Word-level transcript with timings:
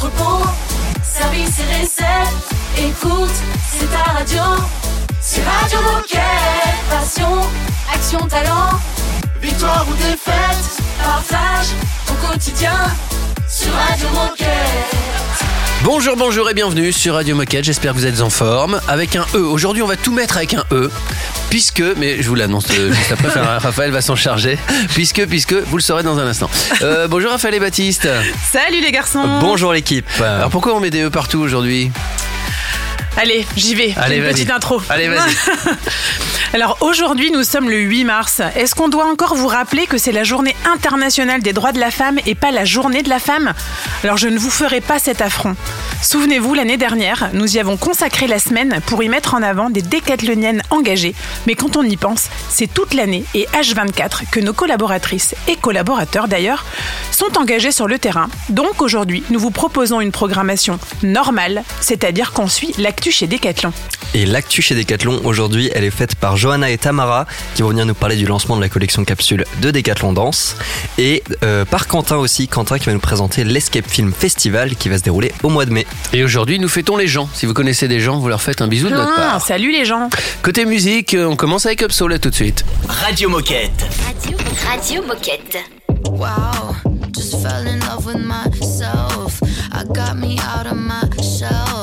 entrepôt, 0.00 0.46
service 1.02 1.58
et 1.60 1.82
recettes. 1.82 2.48
Écoute, 2.78 3.30
c'est 3.70 3.86
ta 3.90 4.12
radio. 4.12 4.42
C'est 5.20 5.42
Radio 5.42 5.78
Moquette. 5.82 6.20
Passion, 6.88 7.40
action, 7.92 8.26
talent. 8.26 8.80
Victoire 9.42 9.86
ou 9.88 9.94
défaite, 9.94 10.82
partage 11.02 11.68
ton 12.06 12.14
quotidien 12.28 12.76
sur 13.46 13.72
Radio 13.72 14.08
Moquette. 14.10 15.49
Bonjour, 15.82 16.14
bonjour 16.14 16.50
et 16.50 16.52
bienvenue 16.52 16.92
sur 16.92 17.14
Radio 17.14 17.34
Moquette. 17.34 17.64
J'espère 17.64 17.92
que 17.92 17.96
vous 17.96 18.06
êtes 18.06 18.20
en 18.20 18.28
forme. 18.28 18.80
Avec 18.86 19.16
un 19.16 19.24
E. 19.34 19.38
Aujourd'hui, 19.38 19.82
on 19.82 19.86
va 19.86 19.96
tout 19.96 20.12
mettre 20.12 20.36
avec 20.36 20.52
un 20.52 20.62
E. 20.72 20.90
Puisque, 21.48 21.82
mais 21.96 22.22
je 22.22 22.28
vous 22.28 22.34
l'annonce 22.34 22.66
euh, 22.78 22.92
juste 22.92 23.12
après, 23.12 23.28
enfin, 23.28 23.58
Raphaël 23.58 23.90
va 23.90 24.02
s'en 24.02 24.14
charger. 24.14 24.58
Puisque, 24.90 25.26
puisque, 25.26 25.54
vous 25.54 25.78
le 25.78 25.82
saurez 25.82 26.02
dans 26.02 26.18
un 26.18 26.26
instant. 26.26 26.50
Euh, 26.82 27.08
bonjour 27.08 27.30
Raphaël 27.30 27.54
et 27.54 27.60
Baptiste. 27.60 28.06
Salut 28.52 28.82
les 28.82 28.92
garçons 28.92 29.38
Bonjour 29.40 29.72
l'équipe. 29.72 30.06
Alors 30.20 30.50
pourquoi 30.50 30.74
on 30.74 30.80
met 30.80 30.90
des 30.90 31.04
E 31.04 31.10
partout 31.10 31.40
aujourd'hui? 31.40 31.90
Allez, 33.16 33.44
j'y 33.56 33.74
vais. 33.74 33.92
Allez, 33.96 34.16
Une 34.16 34.22
vas-y. 34.22 34.32
petite 34.32 34.50
intro. 34.50 34.80
Allez, 34.88 35.08
vas-y. 35.08 35.34
Alors 36.54 36.78
aujourd'hui, 36.80 37.30
nous 37.30 37.44
sommes 37.44 37.68
le 37.68 37.78
8 37.78 38.04
mars. 38.04 38.40
Est-ce 38.56 38.74
qu'on 38.74 38.88
doit 38.88 39.06
encore 39.06 39.34
vous 39.36 39.46
rappeler 39.46 39.86
que 39.86 39.98
c'est 39.98 40.10
la 40.12 40.24
journée 40.24 40.56
internationale 40.72 41.42
des 41.42 41.52
droits 41.52 41.72
de 41.72 41.78
la 41.78 41.90
femme 41.90 42.18
et 42.26 42.34
pas 42.34 42.50
la 42.50 42.64
journée 42.64 43.02
de 43.02 43.08
la 43.08 43.18
femme? 43.20 43.52
Alors 44.02 44.16
je 44.16 44.26
ne 44.28 44.38
vous 44.38 44.50
ferai 44.50 44.80
pas 44.80 44.98
cet 44.98 45.20
affront. 45.20 45.54
Souvenez-vous, 46.02 46.54
l'année 46.54 46.78
dernière, 46.78 47.30
nous 47.34 47.56
y 47.56 47.60
avons 47.60 47.76
consacré 47.76 48.26
la 48.26 48.38
semaine 48.38 48.80
pour 48.86 49.02
y 49.02 49.08
mettre 49.08 49.34
en 49.34 49.42
avant 49.42 49.70
des 49.70 49.82
décathloniennes 49.82 50.62
engagées. 50.70 51.14
Mais 51.46 51.54
quand 51.54 51.76
on 51.76 51.82
y 51.82 51.96
pense, 51.96 52.30
c'est 52.48 52.72
toute 52.72 52.94
l'année 52.94 53.24
et 53.34 53.46
H24 53.52 54.22
que 54.32 54.40
nos 54.40 54.54
collaboratrices 54.54 55.34
et 55.46 55.56
collaborateurs 55.56 56.26
d'ailleurs 56.26 56.64
sont 57.12 57.36
engagés 57.38 57.70
sur 57.72 57.86
le 57.86 57.98
terrain. 57.98 58.28
Donc 58.48 58.80
aujourd'hui, 58.82 59.22
nous 59.30 59.38
vous 59.38 59.50
proposons 59.50 60.00
une 60.00 60.10
programmation 60.12 60.80
normale, 61.02 61.62
c'est-à-dire 61.80 62.32
qu'on 62.32 62.48
suit 62.48 62.74
l'actu 63.00 63.12
chez 63.12 63.26
Decathlon. 63.26 63.72
Et 64.12 64.26
l'actu 64.26 64.60
chez 64.60 64.74
Decathlon 64.74 65.22
aujourd'hui, 65.24 65.70
elle 65.74 65.84
est 65.84 65.90
faite 65.90 66.16
par 66.16 66.36
Johanna 66.36 66.68
et 66.68 66.76
Tamara 66.76 67.24
qui 67.54 67.62
vont 67.62 67.70
venir 67.70 67.86
nous 67.86 67.94
parler 67.94 68.14
du 68.14 68.26
lancement 68.26 68.56
de 68.56 68.60
la 68.60 68.68
collection 68.68 69.06
capsule 69.06 69.46
de 69.62 69.70
Decathlon 69.70 70.12
Danse 70.12 70.54
et 70.98 71.22
euh, 71.42 71.64
par 71.64 71.86
Quentin 71.86 72.16
aussi, 72.16 72.46
Quentin 72.46 72.78
qui 72.78 72.84
va 72.84 72.92
nous 72.92 72.98
présenter 73.00 73.42
l'Escape 73.42 73.88
Film 73.88 74.12
Festival 74.12 74.76
qui 74.76 74.90
va 74.90 74.98
se 74.98 75.02
dérouler 75.02 75.32
au 75.42 75.48
mois 75.48 75.64
de 75.64 75.70
mai. 75.72 75.86
Et 76.12 76.22
aujourd'hui, 76.24 76.58
nous 76.58 76.68
fêtons 76.68 76.98
les 76.98 77.06
gens. 77.08 77.26
Si 77.32 77.46
vous 77.46 77.54
connaissez 77.54 77.88
des 77.88 78.00
gens, 78.00 78.18
vous 78.18 78.28
leur 78.28 78.42
faites 78.42 78.60
un 78.60 78.68
bisou 78.68 78.90
de 78.90 78.94
notre 78.96 79.12
Ah, 79.16 79.30
part. 79.32 79.40
salut 79.46 79.72
les 79.72 79.86
gens 79.86 80.10
Côté 80.42 80.66
musique, 80.66 81.14
euh, 81.14 81.24
on 81.24 81.36
commence 81.36 81.64
avec 81.64 81.80
Upsoul 81.80 82.10
là, 82.10 82.18
tout 82.18 82.28
de 82.28 82.34
suite. 82.34 82.66
Radio 82.86 83.30
Moquette. 83.30 83.86
Radio, 84.04 84.36
Radio 84.68 85.02
Moquette. 85.06 85.56
Wow, 86.04 86.74
just 87.14 87.36
fell 87.40 87.66
in 87.66 87.78
love 87.80 88.04
with 88.04 88.18
myself. 88.18 89.40
I 89.72 89.84
got 89.86 90.16
me 90.16 90.38
out 90.40 90.66
of 90.66 90.76
my 90.76 91.00
shell. 91.22 91.79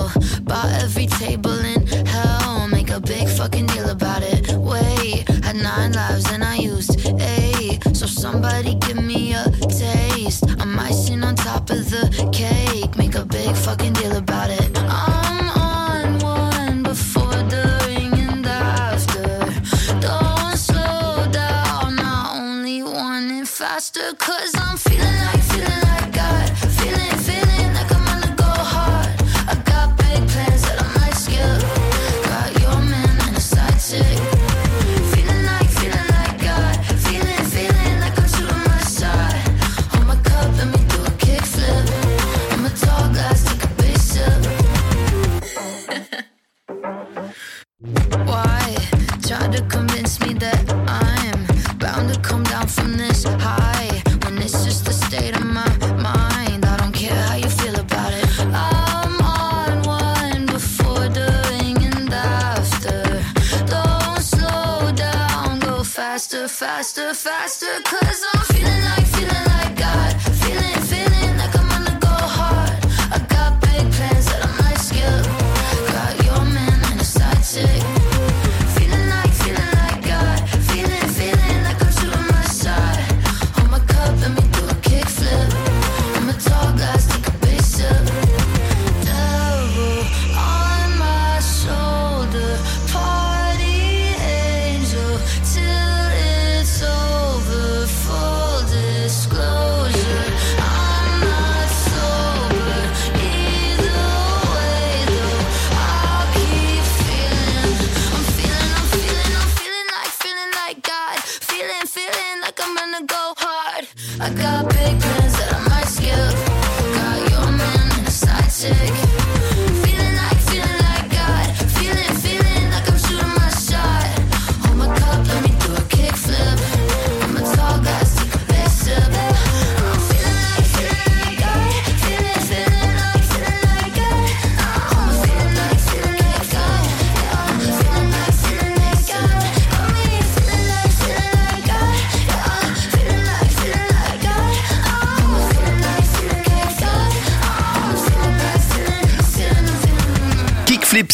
Bought 0.48 0.72
every 0.81 1.08
table 1.08 1.59
in 1.59 1.86
hell. 2.06 2.67
Make 2.70 2.90
a 2.90 3.00
big 3.00 3.28
fucking 3.28 3.66
deal 3.67 3.90
about 3.90 4.23
it. 4.23 4.50
Wait, 4.54 5.28
had 5.44 5.58
nine 5.58 5.92
lives 5.92 6.26
and 6.31 6.44
I 6.44 6.56
used 6.56 7.06
eight. 7.20 7.81
So 7.94 8.06
somebody 8.06 8.76
give 8.76 9.02
me 9.04 9.34
a 9.34 9.44
taste. 9.67 10.45
I'm 10.59 10.80
icing 10.80 11.23
on 11.23 11.36
top 11.36 11.70
of 11.70 11.89
the 11.89 12.07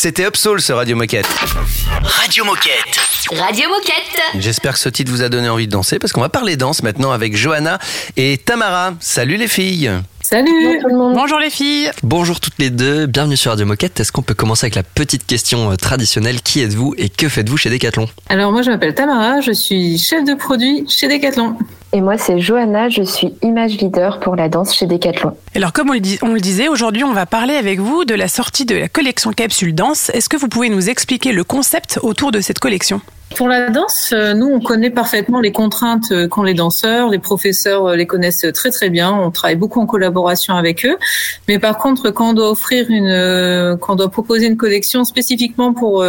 c'était 0.03 0.28
Upsoul 0.28 0.59
sur 0.59 0.75
Radio 0.75 0.97
Moquette. 0.97 1.30
Radio 2.03 2.44
Moquette. 2.44 3.00
Radio 3.40 3.69
Moquette. 3.69 4.22
J'espère 4.38 4.74
que 4.74 4.80
ce 4.80 4.90
titre 4.90 5.09
vous 5.09 5.22
a 5.22 5.30
donné 5.30 5.47
envie 5.47 5.66
de 5.66 5.72
danser 5.72 5.97
parce 5.97 6.11
qu'on 6.11 6.20
va 6.20 6.28
parler 6.28 6.58
danse 6.58 6.84
maintenant 6.84 7.14
avec 7.14 7.38
Johanna 7.38 7.79
et 8.17 8.38
Tamara. 8.38 8.96
Salut 9.00 9.38
les 9.38 9.47
filles 9.47 9.90
Salut 10.22 10.82
Bonjour 10.91 11.40
les 11.40 11.50
filles 11.50 11.90
Bonjour 12.03 12.41
toutes 12.41 12.59
les 12.59 12.70
deux, 12.70 13.05
bienvenue 13.05 13.38
sur 13.38 13.52
Radio 13.52 13.66
Moquette. 13.66 13.97
Est-ce 14.02 14.11
qu'on 14.11 14.23
peut 14.23 14.34
commencer 14.34 14.66
avec 14.66 14.76
la 14.76 14.84
petite 14.84 15.26
question 15.26 15.72
euh, 15.72 15.78
traditionnelle? 15.78 16.41
Qui 16.41 16.59
êtes-vous 16.59 16.96
et 16.97 17.08
que 17.08 17.29
faites-vous 17.29 17.55
chez 17.55 17.70
Decathlon? 17.70 18.09
Alors 18.28 18.52
moi 18.52 18.61
je 18.61 18.72
m'appelle 18.72 18.96
Tamara, 18.96 19.40
je 19.40 19.53
suis 19.53 19.97
chef 19.97 20.26
de 20.26 20.34
produit 20.34 20.85
chez 20.90 21.08
Decathlon. 21.08 21.55
Et 21.95 22.01
moi, 22.01 22.17
c'est 22.17 22.40
Johanna, 22.40 22.90
je 22.90 23.03
suis 23.03 23.35
image 23.43 23.78
leader 23.78 24.19
pour 24.19 24.35
la 24.35 24.49
danse 24.49 24.75
chez 24.75 24.87
Decathlon. 24.87 25.37
Alors 25.53 25.73
comme 25.73 25.91
on 25.91 25.93
le, 25.93 25.99
on 26.23 26.34
le 26.34 26.40
disait, 26.40 26.67
aujourd'hui 26.67 27.03
on 27.03 27.13
va 27.13 27.28
parler 27.28 27.53
avec 27.53 27.79
vous 27.79 28.03
de 28.03 28.16
la 28.16 28.28
sortie 28.28 28.66
de 28.66 28.75
la 28.75 28.90
collection 28.90 29.31
Capsule 29.31 29.75
Danse. 29.75 30.09
Est-ce 30.09 30.28
que 30.28 30.35
vous 30.35 30.47
pouvez 30.47 30.69
nous 30.69 30.90
expliquer 30.90 31.31
le 31.31 31.43
concept 31.43 31.99
autour 32.01 32.31
de 32.31 32.41
cette 32.41 32.57
collection? 32.57 32.99
Pour 33.35 33.47
la 33.47 33.70
danse, 33.70 34.11
euh, 34.14 34.35
nous 34.35 34.46
on 34.46 34.59
connaît 34.59 34.91
parfaitement 34.91 35.40
les 35.40 35.52
contraintes 35.52 36.11
euh, 36.11 36.28
qu'ont 36.28 36.43
les 36.43 36.53
danseurs, 36.53 37.09
les 37.09 37.17
professeurs 37.17 37.87
euh, 37.87 37.96
les 37.96 38.05
connaissent 38.05 38.46
très 38.53 38.70
très 38.70 38.91
bien, 38.91 39.11
on 39.11 39.31
travaille 39.31 39.55
beaucoup 39.55 39.79
en 39.79 39.87
collaboration 39.87 40.53
avec 40.55 40.85
eux. 40.85 40.97
Mais 41.47 41.58
par 41.58 41.79
contre, 41.79 42.11
quand 42.11 42.29
on 42.29 42.34
doit 42.34 42.52
offrir 42.52 42.85
une, 42.90 43.78
quand 43.79 43.93
on 43.93 43.96
doit 43.96 44.11
proposer 44.11 44.46
une 44.46 44.58
collection 44.58 45.03
spécifiquement 45.03 45.73
pour 45.73 46.05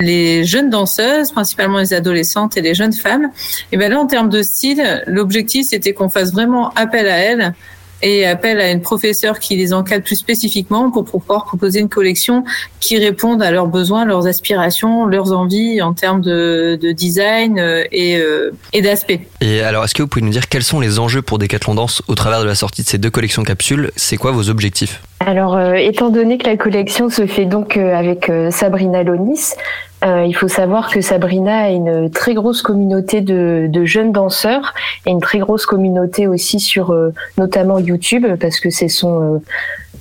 les 0.00 0.44
jeunes 0.44 0.70
danseuses, 0.70 1.32
principalement 1.32 1.78
les 1.78 1.92
adolescentes 1.92 2.56
et 2.56 2.62
les 2.62 2.74
jeunes 2.74 2.94
femmes, 2.94 3.30
et 3.70 3.76
ben 3.76 3.90
là 3.90 3.98
en 3.98 4.06
termes 4.06 4.30
de 4.30 4.42
style, 4.42 5.04
l'objectif 5.06 5.66
c'était 5.68 5.92
qu'on 5.92 6.08
fasse 6.08 6.32
vraiment 6.32 6.70
appel 6.70 7.06
à 7.06 7.16
elles 7.18 7.54
et 8.02 8.26
appellent 8.26 8.60
à 8.60 8.70
une 8.70 8.82
professeure 8.82 9.38
qui 9.38 9.56
les 9.56 9.72
encadre 9.72 10.04
plus 10.04 10.16
spécifiquement 10.16 10.90
pour 10.90 11.04
pouvoir 11.04 11.44
proposer 11.44 11.80
une 11.80 11.88
collection 11.88 12.44
qui 12.80 12.98
réponde 12.98 13.42
à 13.42 13.50
leurs 13.50 13.68
besoins, 13.68 14.04
leurs 14.04 14.26
aspirations, 14.26 15.06
leurs 15.06 15.32
envies 15.32 15.80
en 15.80 15.94
termes 15.94 16.20
de, 16.20 16.78
de 16.80 16.92
design 16.92 17.58
euh, 17.58 17.84
et, 17.92 18.16
euh, 18.16 18.50
et 18.72 18.82
d'aspect. 18.82 19.28
Et 19.40 19.60
alors, 19.60 19.84
est-ce 19.84 19.94
que 19.94 20.02
vous 20.02 20.08
pouvez 20.08 20.24
nous 20.24 20.30
dire 20.32 20.48
quels 20.48 20.64
sont 20.64 20.80
les 20.80 20.98
enjeux 20.98 21.22
pour 21.22 21.38
Decathlon 21.38 21.74
Danse 21.74 22.02
au 22.08 22.14
travers 22.14 22.40
de 22.40 22.46
la 22.46 22.54
sortie 22.54 22.82
de 22.82 22.88
ces 22.88 22.98
deux 22.98 23.10
collections 23.10 23.44
capsules? 23.44 23.92
C'est 23.96 24.16
quoi 24.16 24.32
vos 24.32 24.48
objectifs? 24.48 25.00
Alors, 25.24 25.56
euh, 25.56 25.74
étant 25.74 26.10
donné 26.10 26.36
que 26.36 26.46
la 26.46 26.56
collection 26.56 27.08
se 27.08 27.26
fait 27.26 27.44
donc 27.44 27.76
euh, 27.76 27.94
avec 27.94 28.28
euh, 28.28 28.50
Sabrina 28.50 29.04
Lonis, 29.04 29.54
euh, 30.04 30.24
il 30.26 30.34
faut 30.34 30.48
savoir 30.48 30.90
que 30.90 31.00
Sabrina 31.00 31.64
a 31.64 31.70
une 31.70 32.10
très 32.10 32.34
grosse 32.34 32.60
communauté 32.60 33.20
de, 33.20 33.66
de 33.68 33.84
jeunes 33.84 34.10
danseurs 34.10 34.74
et 35.06 35.10
une 35.10 35.20
très 35.20 35.38
grosse 35.38 35.64
communauté 35.64 36.26
aussi 36.26 36.58
sur 36.58 36.90
euh, 36.90 37.14
notamment 37.38 37.78
YouTube 37.78 38.26
parce 38.40 38.58
que 38.58 38.70
c'est 38.70 38.88
son 38.88 39.40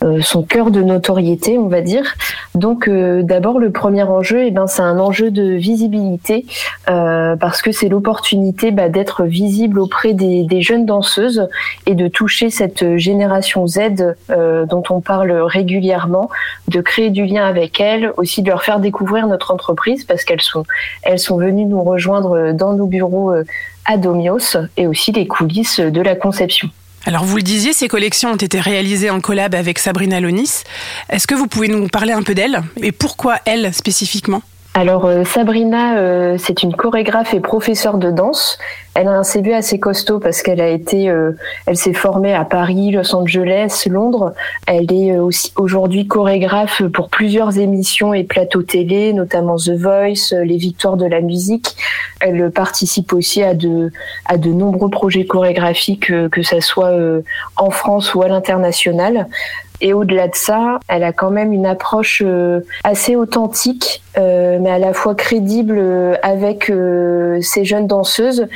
euh, 0.04 0.20
son 0.22 0.42
cœur 0.42 0.72
de 0.72 0.82
notoriété, 0.82 1.60
on 1.60 1.68
va 1.68 1.82
dire. 1.82 2.16
Donc 2.56 2.88
euh, 2.88 3.24
d'abord 3.24 3.60
le 3.60 3.72
premier 3.72 4.04
enjeu, 4.04 4.44
eh 4.46 4.52
ben 4.52 4.68
c'est 4.68 4.82
un 4.82 5.00
enjeu 5.00 5.32
de 5.32 5.54
visibilité 5.54 6.46
euh, 6.90 7.36
parce 7.38 7.62
que 7.62 7.72
c'est 7.72 7.88
l'opportunité 7.88 8.72
bah, 8.72 8.90
d'être 8.90 9.24
visible 9.24 9.80
auprès 9.80 10.14
des, 10.14 10.62
jeunes 10.62 10.86
danseuses 10.86 11.48
et 11.86 11.96
de 11.96 12.08
toucher 12.08 12.50
cette 12.50 12.98
génération 12.98 13.66
Z 13.68 13.80
euh, 14.30 14.66
dont 14.66 14.84
on 14.90 15.00
parle 15.00 15.32
régulièrement, 15.32 16.30
de 16.68 16.82
créer 16.82 17.10
du 17.10 17.26
lien 17.26 17.46
avec 17.46 17.80
elles, 17.80 18.12
aussi 18.18 18.42
de 18.42 18.50
leur 18.50 18.64
faire 18.64 18.80
découvrir 18.80 19.28
notre 19.28 19.52
entreprise 19.52 20.04
parce 20.04 20.26
qu'elles 20.26 20.42
sont 20.42 20.66
elles 21.04 21.20
sont 21.20 21.38
venues 21.38 21.66
nous 21.66 21.84
rejoindre 21.84 22.52
dans 22.52 22.74
nos 22.74 22.86
bureaux 22.86 23.34
à 23.86 23.98
Domios 23.98 24.58
et 24.78 24.88
aussi 24.88 25.12
les 25.14 25.26
coulisses 25.26 25.80
de 25.80 26.02
la 26.02 26.16
conception. 26.16 26.70
Alors 27.06 27.26
vous 27.26 27.38
le 27.38 27.42
disiez, 27.44 27.74
ces 27.74 27.88
collections 27.88 28.32
ont 28.32 28.36
été 28.38 28.60
réalisées 28.60 29.10
en 29.10 29.22
collab 29.22 29.56
avec 29.56 29.80
Sabrina 29.80 30.20
Lonis. 30.20 30.64
Est-ce 31.10 31.26
que 31.26 31.34
vous 31.34 31.48
pouvez 31.48 31.68
nous 31.68 31.88
parler 31.88 32.14
un 32.14 32.22
peu 32.22 32.36
d'elle 32.36 32.62
et 32.82 32.92
pourquoi 32.92 33.40
elle 33.46 33.74
spécifiquement? 33.74 34.44
Alors 34.74 35.06
euh, 35.06 35.26
Sabrina, 35.26 35.98
euh, 35.98 36.38
c'est 36.40 36.64
une 36.64 36.74
chorégraphe 36.74 37.34
et 37.34 37.42
professeure 37.42 37.98
de 37.98 38.10
danse. 38.10 38.58
Elle 38.94 39.10
a 39.10 39.12
un 39.12 39.24
CV 39.24 39.54
assez 39.54 39.82
costaud 39.82 40.20
parce 40.20 40.42
qu'elle 40.42 40.62
a 40.62 40.70
été, 40.70 41.10
euh, 41.10 41.34
elle 41.66 41.76
s'est 41.76 41.92
formée 41.92 42.34
à 42.34 42.46
Paris, 42.46 42.92
Los 42.92 43.14
Angeles, 43.14 43.84
Londres. 43.90 44.34
Elle 44.68 44.90
est 44.94 45.12
euh, 45.12 45.24
aussi 45.24 45.52
aujourd'hui 45.58 46.08
chorégraphe 46.08 46.84
pour 46.84 47.10
plusieurs 47.10 47.58
émissions 47.58 48.14
et 48.14 48.24
plateaux 48.24 48.64
télé, 48.64 49.12
notamment 49.12 49.58
The 49.58 49.72
Voice, 49.72 50.34
les 50.42 50.58
Victoires 50.58 50.96
de 50.96 51.06
la 51.06 51.20
musique. 51.20 51.76
Elle 52.22 52.50
participe 52.50 53.12
aussi 53.12 53.44
à 53.44 53.54
de 53.54 53.92
à 54.26 54.38
de 54.38 54.52
nombreux 54.52 54.90
projets 54.90 55.26
chorégraphiques, 55.26 56.14
que 56.30 56.44
ça 56.44 56.62
soit 56.62 56.98
en 57.58 57.72
France 57.72 58.16
ou 58.16 58.22
à 58.22 58.30
l'international. 58.30 59.28
Et 59.82 59.94
au-delà 59.94 60.28
de 60.28 60.36
ça, 60.36 60.80
elle 60.88 61.04
a 61.04 61.12
quand 61.12 61.32
même 61.32 61.52
une 61.52 61.66
approche 61.66 62.22
euh, 62.24 62.62
assez 62.84 63.16
authentique, 63.16 64.04
euh, 64.18 64.60
mais 64.62 64.70
à 64.70 64.78
la 64.78 64.94
fois 64.94 65.16
crédible 65.16 65.78
euh, 65.78 66.16
avec 66.22 66.72
ces 67.42 67.66
jeunes 67.66 67.88
danseuses. 67.88 68.48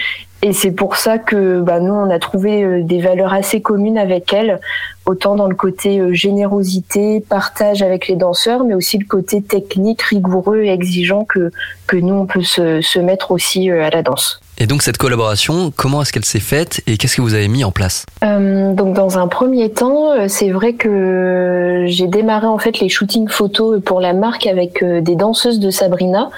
Et 0.44 0.54
c'est 0.54 0.72
pour 0.72 0.98
ça 0.98 1.18
que 1.18 1.62
bah, 1.62 1.80
nous, 1.80 1.94
on 1.94 2.12
a 2.12 2.20
trouvé 2.20 2.84
des 2.84 3.02
valeurs 3.02 3.34
assez 3.34 3.62
communes 3.62 3.98
avec 3.98 4.32
elle, 4.32 4.60
autant 5.08 5.36
dans 5.36 5.48
le 5.48 5.56
côté 5.56 6.14
générosité, 6.14 7.20
partage 7.20 7.82
avec 7.82 8.08
les 8.08 8.16
danseurs, 8.16 8.64
mais 8.64 8.76
aussi 8.76 9.00
le 9.00 9.06
côté 9.06 9.42
technique, 9.42 10.04
rigoureux 10.04 10.62
et 10.62 10.70
exigeant 10.70 11.26
que, 11.26 11.52
que 11.88 11.98
nous, 11.98 12.14
on 12.14 12.26
peut 12.28 12.44
se, 12.44 12.82
se 12.82 13.00
mettre 13.00 13.32
aussi 13.32 13.72
à 13.72 13.90
la 13.90 14.04
danse. 14.04 14.40
Et 14.58 14.68
donc 14.68 14.84
cette 14.84 14.98
collaboration, 14.98 15.74
comment 15.76 16.02
est-ce 16.02 16.14
qu'elle 16.14 16.24
s'est 16.24 16.40
faite 16.40 16.82
et 16.88 16.96
qu'est-ce 16.96 17.18
que 17.18 17.22
vous 17.22 17.34
avez 17.34 17.50
mis 17.50 17.66
en 17.66 17.72
place? 17.72 18.06
Euh, 18.24 18.74
donc 18.74 18.96
dans 18.96 19.18
un 19.18 19.28
premier 19.28 19.70
temps, 19.70 20.14
euh, 20.14 20.28
c'est 20.30 20.50
vrai 20.50 20.74
que 20.74 21.84
j'ai 21.88 22.08
démarré 22.08 22.48
en 22.48 22.58
fait 22.58 22.80
les 22.80 22.88
shootings 22.88 23.28
photos 23.28 23.82
pour 23.84 24.00
la 24.00 24.14
marque 24.14 24.48
avec 24.48 24.82
euh, 24.82 25.02
des 25.02 25.18
danseuses 25.18 25.60
de 25.60 25.70
Sabrina. 25.72 26.30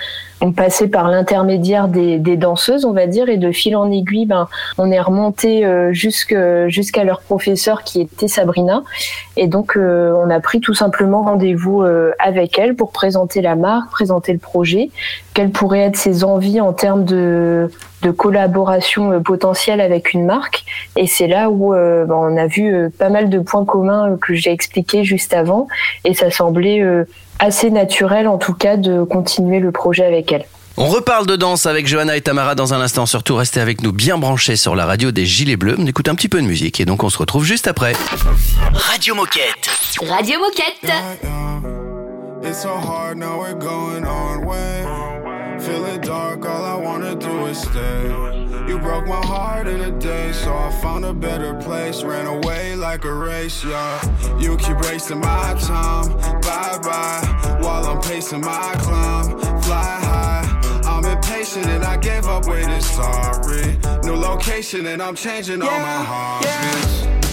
On 0.42 0.52
passait 0.52 0.88
par 0.88 1.10
l'intermédiaire 1.10 1.88
des, 1.88 2.20
des 2.20 2.38
danseuses, 2.38 2.86
on 2.86 2.92
va 2.92 3.08
dire, 3.08 3.28
et 3.28 3.38
de 3.38 3.52
fil 3.52 3.76
en 3.76 3.92
aiguille, 3.92 4.28
ben, 4.28 4.48
on 4.78 4.92
est 4.92 5.00
remonté 5.00 5.66
euh, 5.66 5.94
jusqu'à 5.94 7.04
leur 7.04 7.22
professeur 7.22 7.84
qui 7.84 8.02
était 8.02 8.28
Sabrina. 8.28 8.84
Et 9.36 9.48
donc, 9.48 9.76
on 9.78 10.30
a 10.30 10.40
pris 10.40 10.60
tout 10.60 10.76
simplement 10.76 11.24
rendez-vous 11.24 11.84
avec 12.20 12.60
elle 12.60 12.76
pour 12.76 12.92
présenter 12.92 13.42
la 13.42 13.56
marque, 13.56 13.90
présenter 13.90 14.32
le 14.32 14.38
projet, 14.38 14.90
quelles 15.34 15.50
pourraient 15.50 15.82
être 15.82 15.98
ses 15.98 16.24
envies 16.24 16.62
en 16.62 16.74
termes 16.74 17.04
de, 17.04 17.70
de 18.08 18.12
collaboration 18.12 19.12
euh, 19.12 19.20
potentielle 19.20 19.82
avec 19.82 20.14
une 20.14 20.26
marque. 20.26 20.64
Et 20.96 21.08
c'est 21.08 21.28
là 21.28 21.50
où 21.50 21.74
euh, 21.74 22.06
ben, 22.06 22.16
on 22.16 22.38
a 22.38 22.48
vu 22.48 22.74
euh, 22.74 22.90
pas 22.90 23.10
mal 23.10 23.30
de 23.30 23.40
points 23.40 23.66
communs 23.66 24.12
euh, 24.12 24.18
que 24.18 24.34
j'ai 24.34 24.52
expliqués 24.52 25.04
juste 25.04 25.34
avant. 25.34 25.68
Et 26.06 26.14
ça 26.14 26.32
semblait 26.32 26.82
euh, 26.82 27.04
assez 27.40 27.70
naturel, 27.70 28.28
en 28.28 28.38
tout 28.38 28.54
cas, 28.54 28.78
de 28.78 29.04
continuer 29.04 29.60
le 29.60 29.72
projet 29.72 30.06
avec 30.06 30.32
elle. 30.32 30.46
On 30.80 30.88
reparle 30.88 31.26
de 31.26 31.36
danse 31.36 31.66
avec 31.66 31.88
Johanna 31.88 32.16
et 32.16 32.22
Tamara 32.22 32.54
dans 32.54 32.74
un 32.74 32.80
instant. 32.82 33.08
Surtout, 33.08 33.36
restez 33.36 33.60
avec 33.60 33.82
nous 33.82 33.92
bien 33.92 34.18
branchés 34.18 34.56
sur 34.56 34.76
la 34.76 34.86
radio 34.86 35.12
des 35.12 35.26
Gilets 35.26 35.58
Bleus. 35.58 35.76
On 35.80 35.86
écoute 35.88 36.08
un 36.08 36.16
petit 36.16 36.30
peu 36.30 36.40
de 36.40 36.46
musique 36.46 36.80
et 36.80 36.86
donc 36.86 37.04
on 37.04 37.10
se 37.10 37.18
retrouve 37.18 37.44
juste 37.44 37.68
après. 37.68 37.94
Radio 38.74 39.16
Moquette. 39.16 39.70
Radio 40.08 40.40
Moquette. 40.40 40.94
It's 42.44 42.62
so 42.62 42.70
hard 42.70 43.18
now 43.18 43.40
we're 43.42 43.56
going 43.56 44.06
on 44.06 44.46
way. 44.46 44.86
Feeling 45.60 46.00
dark, 46.00 46.46
all 46.46 46.64
I 46.64 46.76
wanna 46.80 47.16
You 47.66 48.78
broke 48.78 49.08
my 49.08 49.26
heart 49.26 49.68
in 49.68 49.82
a 49.82 49.92
day, 50.00 50.32
so 50.32 50.54
I 50.56 50.70
found 50.82 51.06
a 51.06 51.14
better 51.14 51.56
place. 51.56 52.04
Ran 52.04 52.28
away 52.28 52.76
like 52.76 53.04
a 53.04 53.14
race, 53.14 53.64
yeah. 53.64 54.40
You 54.40 54.58
keep 54.58 54.80
wasting 54.82 55.20
my 55.20 55.56
time, 55.60 56.12
bye 56.42 56.78
bye. 56.84 57.58
While 57.62 57.86
I'm 57.86 58.02
pacing 58.02 58.42
my 58.42 58.76
climb, 58.80 59.40
fly 59.62 60.00
high. 60.02 60.82
I'm 60.86 61.06
impatient 61.06 61.66
and 61.66 61.84
I 61.84 61.98
gave 61.98 62.26
up 62.26 62.46
waiting, 62.48 62.82
sorry. 62.82 63.78
New 64.04 64.16
location 64.16 64.86
and 64.86 65.02
I'm 65.02 65.16
changing 65.16 65.62
all 65.62 65.80
my 65.80 66.04
heartbeats. 66.04 67.08
I 67.24 67.27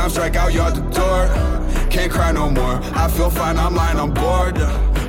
Three 0.00 0.08
strike 0.08 0.36
out, 0.36 0.54
you 0.54 0.62
out 0.62 0.74
the 0.74 0.80
door. 0.96 1.28
Can't 1.90 2.10
cry 2.10 2.32
no 2.32 2.48
more. 2.48 2.80
I 2.94 3.06
feel 3.08 3.28
fine, 3.28 3.58
I'm 3.58 3.74
lying, 3.74 3.98
I'm 3.98 4.14
bored. 4.14 4.56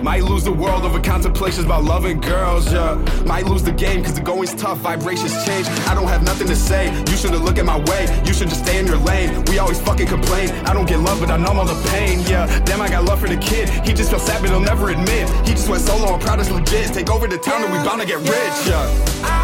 Might 0.04 0.24
lose 0.24 0.44
the 0.44 0.52
world 0.52 0.84
over 0.84 1.00
contemplations 1.00 1.66
about 1.66 1.86
loving 1.86 2.20
girls, 2.20 2.74
yeah. 2.74 2.96
Might 3.26 3.46
lose 3.46 3.64
the 3.64 3.72
game 3.72 4.04
cause 4.04 4.16
the 4.16 4.22
going's 4.22 4.54
tough, 4.54 4.80
vibrations 4.80 5.34
change. 5.46 5.66
I 5.88 5.96
don't 5.96 6.10
have 6.10 6.24
nothing 6.24 6.48
to 6.48 6.58
say. 6.58 6.92
You 7.10 7.16
shouldn't 7.16 7.46
look 7.46 7.58
at 7.58 7.66
my 7.66 7.80
way. 7.80 8.04
You 8.26 8.34
should 8.34 8.50
just 8.50 8.66
stay 8.66 8.80
in 8.80 8.86
your 8.86 8.98
lane. 8.98 9.46
We 9.46 9.60
always 9.60 9.80
fucking 9.80 10.08
complain. 10.08 10.50
I 10.68 10.74
don't 10.74 10.88
get 10.88 11.00
love, 11.00 11.22
but 11.22 11.32
I 11.32 11.38
numb 11.38 11.58
all 11.58 11.66
the 11.66 11.82
pain, 11.90 12.20
yeah. 12.28 12.46
Damn, 12.66 12.82
I 12.82 12.90
got 12.90 13.06
love 13.06 13.22
for 13.22 13.30
the 13.30 13.38
kid. 13.38 13.70
He 13.88 13.94
just 13.94 14.10
feels 14.10 14.26
sad, 14.26 14.42
but 14.42 14.50
he'll 14.50 14.60
never 14.60 14.90
admit. 14.90 15.30
He 15.48 15.54
just 15.54 15.70
went 15.70 15.84
solo, 15.84 16.14
I'm 16.14 16.20
proud 16.20 16.42
it's 16.42 16.52
legit. 16.52 16.94
Take 16.94 17.10
over 17.10 17.28
the 17.28 17.38
town 17.38 17.64
and 17.64 17.72
we 17.72 17.80
bound 17.80 18.02
to 18.02 18.08
get 18.08 18.20
rich, 18.20 18.68
yeah. 18.68 19.41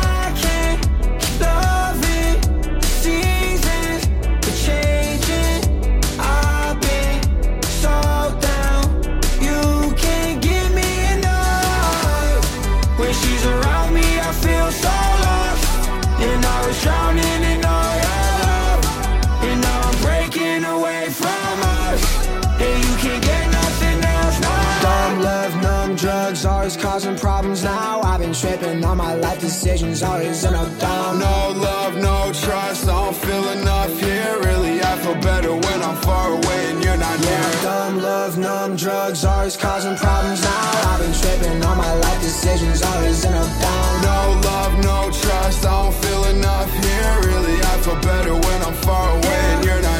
On 28.88 28.98
my 28.98 29.14
life 29.16 29.40
decisions, 29.42 30.02
always 30.02 30.44
in 30.46 30.54
a 30.54 30.66
down. 30.80 31.20
No 31.20 31.52
love, 31.68 31.96
no 31.98 32.32
trust, 32.34 32.88
I 32.88 32.96
don't 33.04 33.16
feel 33.16 33.46
enough 33.50 33.94
here. 34.00 34.34
Really, 34.48 34.82
I 34.82 34.98
feel 35.04 35.16
better 35.16 35.54
when 35.54 35.80
I'm 35.84 35.98
far 36.08 36.28
away 36.32 36.62
and 36.72 36.84
you're 36.84 36.96
not 36.98 37.20
Yeah, 37.20 37.30
near. 37.30 37.62
dumb 37.64 38.02
love, 38.02 38.38
numb 38.38 38.76
drugs, 38.78 39.26
always 39.26 39.58
causing 39.58 39.96
problems 39.98 40.42
now. 40.42 40.90
I've 40.90 41.00
been 41.04 41.14
tripping 41.22 41.64
on 41.66 41.78
my 41.78 41.94
life 41.96 42.22
decisions, 42.22 42.82
always 42.82 43.26
in 43.26 43.34
a 43.34 43.46
down. 43.64 43.94
No 44.10 44.22
love, 44.50 44.74
no 44.92 44.98
trust, 45.22 45.66
I 45.66 45.72
don't 45.84 45.96
feel 46.04 46.24
enough 46.36 46.72
here. 46.86 47.14
Really, 47.30 47.58
I 47.72 47.74
feel 47.84 48.00
better 48.12 48.34
when 48.34 48.60
I'm 48.68 48.78
far 48.88 49.08
away 49.18 49.40
and 49.52 49.66
you're 49.66 49.82
not 49.82 49.97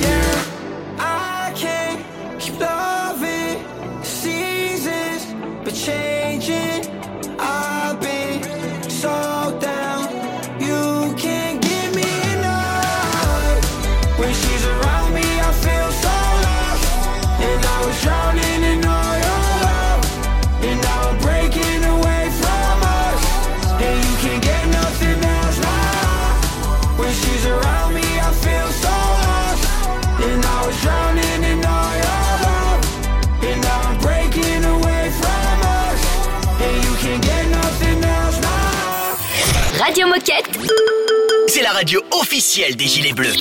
C'est 41.58 41.64
la 41.64 41.72
radio 41.72 42.00
officielle 42.12 42.76
des 42.76 42.86
Gilets 42.86 43.14
Bleus. 43.14 43.34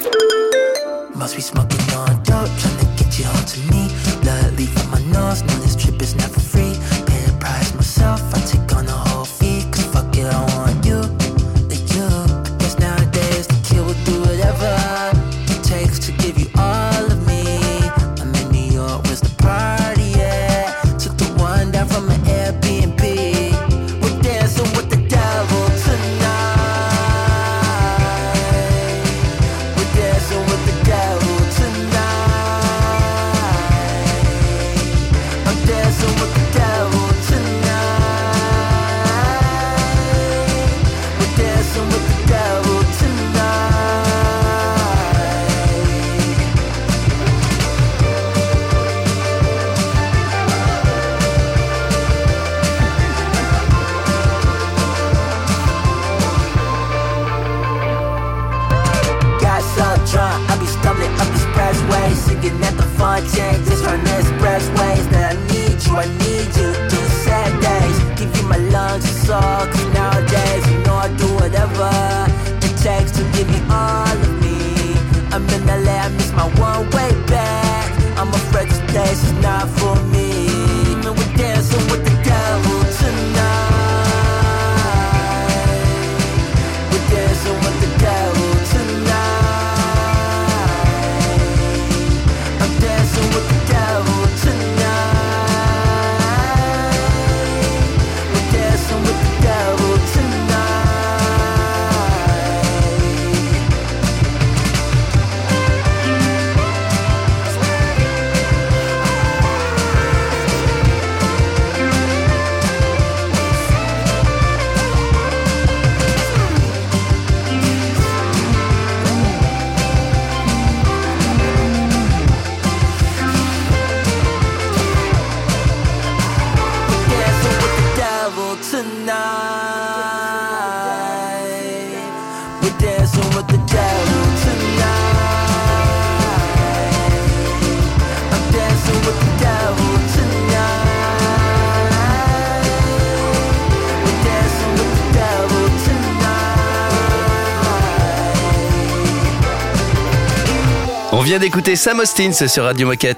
On 151.19 151.23
vient 151.23 151.39
d'écouter 151.39 151.77
Sam 151.77 152.01
Austin 152.01 152.31
sur 152.33 152.65
Radio 152.65 152.87
Moquette. 152.87 153.17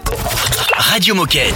Radio 0.76 1.16
Moquette. 1.16 1.52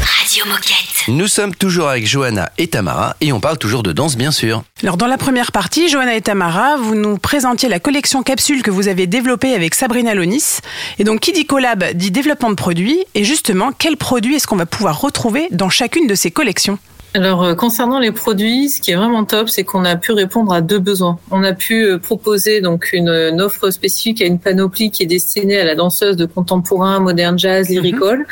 Radio 0.00 0.46
Moquette. 0.46 1.08
Nous 1.08 1.26
sommes 1.26 1.54
toujours 1.54 1.90
avec 1.90 2.06
Johanna 2.06 2.50
et 2.56 2.66
Tamara 2.66 3.14
et 3.20 3.30
on 3.30 3.40
parle 3.40 3.58
toujours 3.58 3.82
de 3.82 3.92
danse 3.92 4.16
bien 4.16 4.30
sûr. 4.30 4.64
Alors 4.82 4.96
dans 4.96 5.06
la 5.06 5.18
première 5.18 5.52
partie, 5.52 5.90
Johanna 5.90 6.16
et 6.16 6.22
Tamara, 6.22 6.78
vous 6.78 6.94
nous 6.94 7.18
présentiez 7.18 7.68
la 7.68 7.78
collection 7.78 8.22
capsule 8.22 8.62
que 8.62 8.70
vous 8.70 8.88
avez 8.88 9.06
développée 9.06 9.54
avec 9.54 9.74
Sabrina 9.74 10.14
Lonis. 10.14 10.60
Et 10.98 11.04
donc 11.04 11.20
qui 11.20 11.32
dit 11.32 11.44
collab 11.44 11.84
dit 11.92 12.10
développement 12.10 12.48
de 12.48 12.54
produits. 12.54 13.04
Et 13.14 13.24
justement, 13.24 13.70
quels 13.78 13.98
produits 13.98 14.36
est-ce 14.36 14.46
qu'on 14.46 14.56
va 14.56 14.64
pouvoir 14.64 14.98
retrouver 14.98 15.48
dans 15.50 15.68
chacune 15.68 16.06
de 16.06 16.14
ces 16.14 16.30
collections? 16.30 16.78
Alors 17.14 17.42
euh, 17.42 17.54
concernant 17.54 17.98
les 17.98 18.10
produits, 18.10 18.70
ce 18.70 18.80
qui 18.80 18.90
est 18.90 18.94
vraiment 18.94 19.24
top, 19.24 19.50
c'est 19.50 19.64
qu'on 19.64 19.84
a 19.84 19.96
pu 19.96 20.12
répondre 20.12 20.52
à 20.52 20.62
deux 20.62 20.78
besoins. 20.78 21.18
On 21.30 21.44
a 21.44 21.52
pu 21.52 21.84
euh, 21.84 21.98
proposer 21.98 22.62
donc 22.62 22.90
une, 22.94 23.10
une 23.10 23.40
offre 23.42 23.70
spécifique 23.70 24.22
à 24.22 24.24
une 24.24 24.38
panoplie 24.38 24.90
qui 24.90 25.02
est 25.02 25.06
destinée 25.06 25.58
à 25.58 25.64
la 25.64 25.74
danseuse 25.74 26.16
de 26.16 26.24
contemporain, 26.24 27.00
moderne 27.00 27.38
jazz, 27.38 27.68
lyricole, 27.68 28.26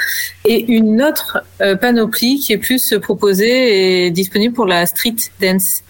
et 0.47 0.65
une 0.73 1.03
autre 1.03 1.39
euh, 1.61 1.77
panoplie 1.77 2.39
qui 2.39 2.55
est 2.55 2.59
plus 2.59 2.95
proposée 3.03 4.07
et 4.07 4.11
disponible 4.11 4.55
pour 4.55 4.67
la 4.67 4.87
street 4.87 5.17
dance. 5.41 5.83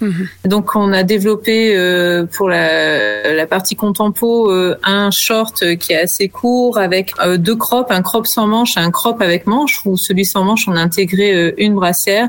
Donc 0.45 0.75
on 0.75 0.93
a 0.93 1.05
développé 1.05 1.77
euh, 1.77 2.27
pour 2.27 2.49
la, 2.49 3.33
la 3.33 3.47
partie 3.47 3.77
contempo 3.77 4.51
euh, 4.51 4.77
un 4.83 5.13
short 5.13 5.77
qui 5.77 5.93
est 5.93 6.01
assez 6.01 6.29
court 6.29 6.79
avec 6.79 7.13
euh, 7.21 7.37
deux 7.37 7.55
crops, 7.57 7.91
un 7.93 8.03
crop 8.03 8.27
sans 8.27 8.49
manche 8.49 8.77
et 8.77 8.81
un 8.81 8.91
crop 8.91 9.23
avec 9.23 9.47
manche. 9.47 9.81
Où 9.85 9.97
celui 9.97 10.25
sans 10.25 10.43
manche, 10.43 10.67
on 10.67 10.75
a 10.75 10.81
intégré 10.81 11.55
une 11.57 11.75
brassière 11.75 12.29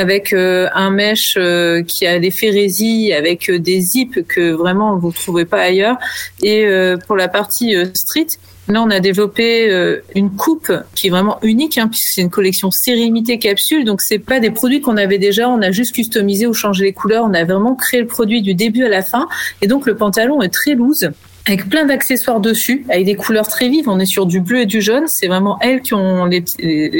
avec 0.00 0.32
euh, 0.32 0.68
un 0.74 0.90
mesh 0.90 1.36
euh, 1.36 1.82
qui 1.82 2.06
a 2.06 2.18
des 2.18 2.30
férésies, 2.30 3.12
avec 3.12 3.48
euh, 3.48 3.58
des 3.58 3.80
zips 3.80 4.26
que 4.26 4.52
vraiment 4.52 4.96
vous 4.96 5.08
ne 5.08 5.12
trouvez 5.12 5.44
pas 5.44 5.60
ailleurs. 5.60 5.98
Et 6.42 6.66
pour 7.06 7.16
la 7.16 7.28
partie 7.28 7.74
street, 7.94 8.26
Là, 8.68 8.82
on 8.82 8.90
a 8.90 9.00
développé 9.00 9.68
une 10.14 10.30
coupe 10.30 10.72
qui 10.94 11.08
est 11.08 11.10
vraiment 11.10 11.38
unique, 11.42 11.76
hein, 11.76 11.88
puisque 11.88 12.06
c'est 12.06 12.20
une 12.20 12.30
collection 12.30 12.70
série 12.70 13.06
limitée 13.06 13.40
capsule. 13.40 13.84
Donc, 13.84 14.00
c'est 14.00 14.20
pas 14.20 14.38
des 14.38 14.52
produits 14.52 14.80
qu'on 14.80 14.96
avait 14.96 15.18
déjà. 15.18 15.48
On 15.48 15.60
a 15.60 15.72
juste 15.72 15.92
customisé 15.92 16.46
ou 16.46 16.54
changé 16.54 16.84
les 16.84 16.92
couleurs. 16.92 17.24
On 17.24 17.34
a 17.34 17.42
vraiment 17.44 17.74
créé 17.74 18.00
le 18.00 18.06
produit 18.06 18.42
du 18.42 18.54
début 18.54 18.84
à 18.84 18.88
la 18.88 19.02
fin. 19.02 19.26
Et 19.60 19.66
donc, 19.66 19.86
le 19.86 19.96
pantalon 19.96 20.40
est 20.40 20.50
très 20.50 20.74
loose 20.74 21.10
avec 21.46 21.68
plein 21.68 21.86
d'accessoires 21.86 22.40
dessus, 22.40 22.84
avec 22.90 23.06
des 23.06 23.14
couleurs 23.14 23.48
très 23.48 23.68
vives. 23.68 23.88
On 23.88 23.98
est 23.98 24.06
sur 24.06 24.26
du 24.26 24.40
bleu 24.40 24.60
et 24.60 24.66
du 24.66 24.82
jaune. 24.82 25.04
C'est 25.06 25.26
vraiment 25.26 25.58
elles 25.60 25.80
qui 25.80 25.94
ont 25.94 26.26
les, 26.26 26.44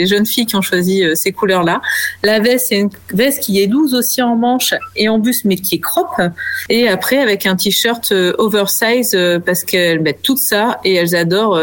jeunes 0.07 0.27
filles 0.27 0.47
qui 0.47 0.57
ont 0.57 0.63
choisi 0.63 1.05
euh, 1.05 1.15
ces 1.15 1.33
couleurs-là. 1.33 1.83
La 2.23 2.41
veste, 2.41 2.67
c'est 2.71 2.79
une 2.79 2.91
veste 3.13 3.43
qui 3.43 3.63
est 3.63 3.67
loose 3.67 3.95
aussi 3.95 4.23
en 4.23 4.37
manche 4.37 4.75
et 4.97 5.09
en 5.09 5.19
buste, 5.19 5.45
mais 5.45 5.57
qui 5.57 5.77
est 5.77 5.81
crop. 5.81 6.09
Et 6.71 6.89
après, 6.89 7.19
avec 7.19 7.45
un 7.45 7.55
t-shirt 7.55 8.13
euh, 8.13 8.33
oversize 8.39 9.15
euh, 9.15 9.39
parce 9.39 9.63
qu'elles 9.63 10.01
mettent 10.01 10.23
tout 10.23 10.39
ça 10.39 10.81
et 10.85 10.95
elles 10.95 11.15
adorent 11.15 11.61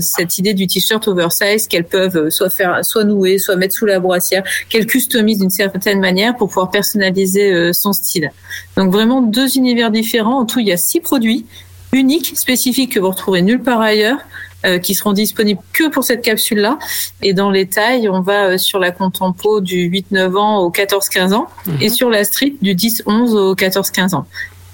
cette 0.00 0.38
idée 0.38 0.54
du 0.54 0.66
t-shirt 0.66 1.06
oversize 1.06 1.68
qu'elles 1.68 1.84
peuvent 1.84 2.30
soit 2.30 2.50
faire, 2.50 2.84
soit 2.84 3.04
nouer, 3.04 3.38
soit 3.38 3.56
mettre 3.56 3.74
sous 3.74 3.86
la 3.86 4.00
brassière, 4.00 4.42
qu'elles 4.68 4.86
customisent 4.86 5.38
d'une 5.38 5.50
certaine 5.50 6.00
manière 6.00 6.36
pour 6.36 6.48
pouvoir 6.48 6.70
personnaliser 6.70 7.72
son 7.72 7.92
style. 7.92 8.30
Donc 8.76 8.92
vraiment 8.92 9.22
deux 9.22 9.56
univers 9.56 9.90
différents. 9.90 10.40
En 10.40 10.46
tout, 10.46 10.58
il 10.58 10.66
y 10.66 10.72
a 10.72 10.76
six 10.76 11.00
produits 11.00 11.46
uniques, 11.92 12.36
spécifiques 12.36 12.92
que 12.92 13.00
vous 13.00 13.10
retrouverez 13.10 13.42
nulle 13.42 13.62
part 13.62 13.80
ailleurs, 13.80 14.18
euh, 14.66 14.78
qui 14.78 14.94
seront 14.94 15.12
disponibles 15.12 15.60
que 15.72 15.88
pour 15.88 16.02
cette 16.02 16.22
capsule-là. 16.22 16.78
Et 17.22 17.32
dans 17.32 17.50
les 17.50 17.66
tailles, 17.66 18.08
on 18.08 18.20
va 18.20 18.46
euh, 18.46 18.58
sur 18.58 18.80
la 18.80 18.90
contempo 18.90 19.60
du 19.60 19.88
8-9 19.88 20.36
ans 20.36 20.58
au 20.58 20.70
14-15 20.70 21.32
ans 21.32 21.46
et 21.80 21.88
sur 21.88 22.10
la 22.10 22.24
street 22.24 22.54
du 22.60 22.74
10-11 22.74 23.36
au 23.36 23.54
14-15 23.54 24.16
ans. 24.16 24.26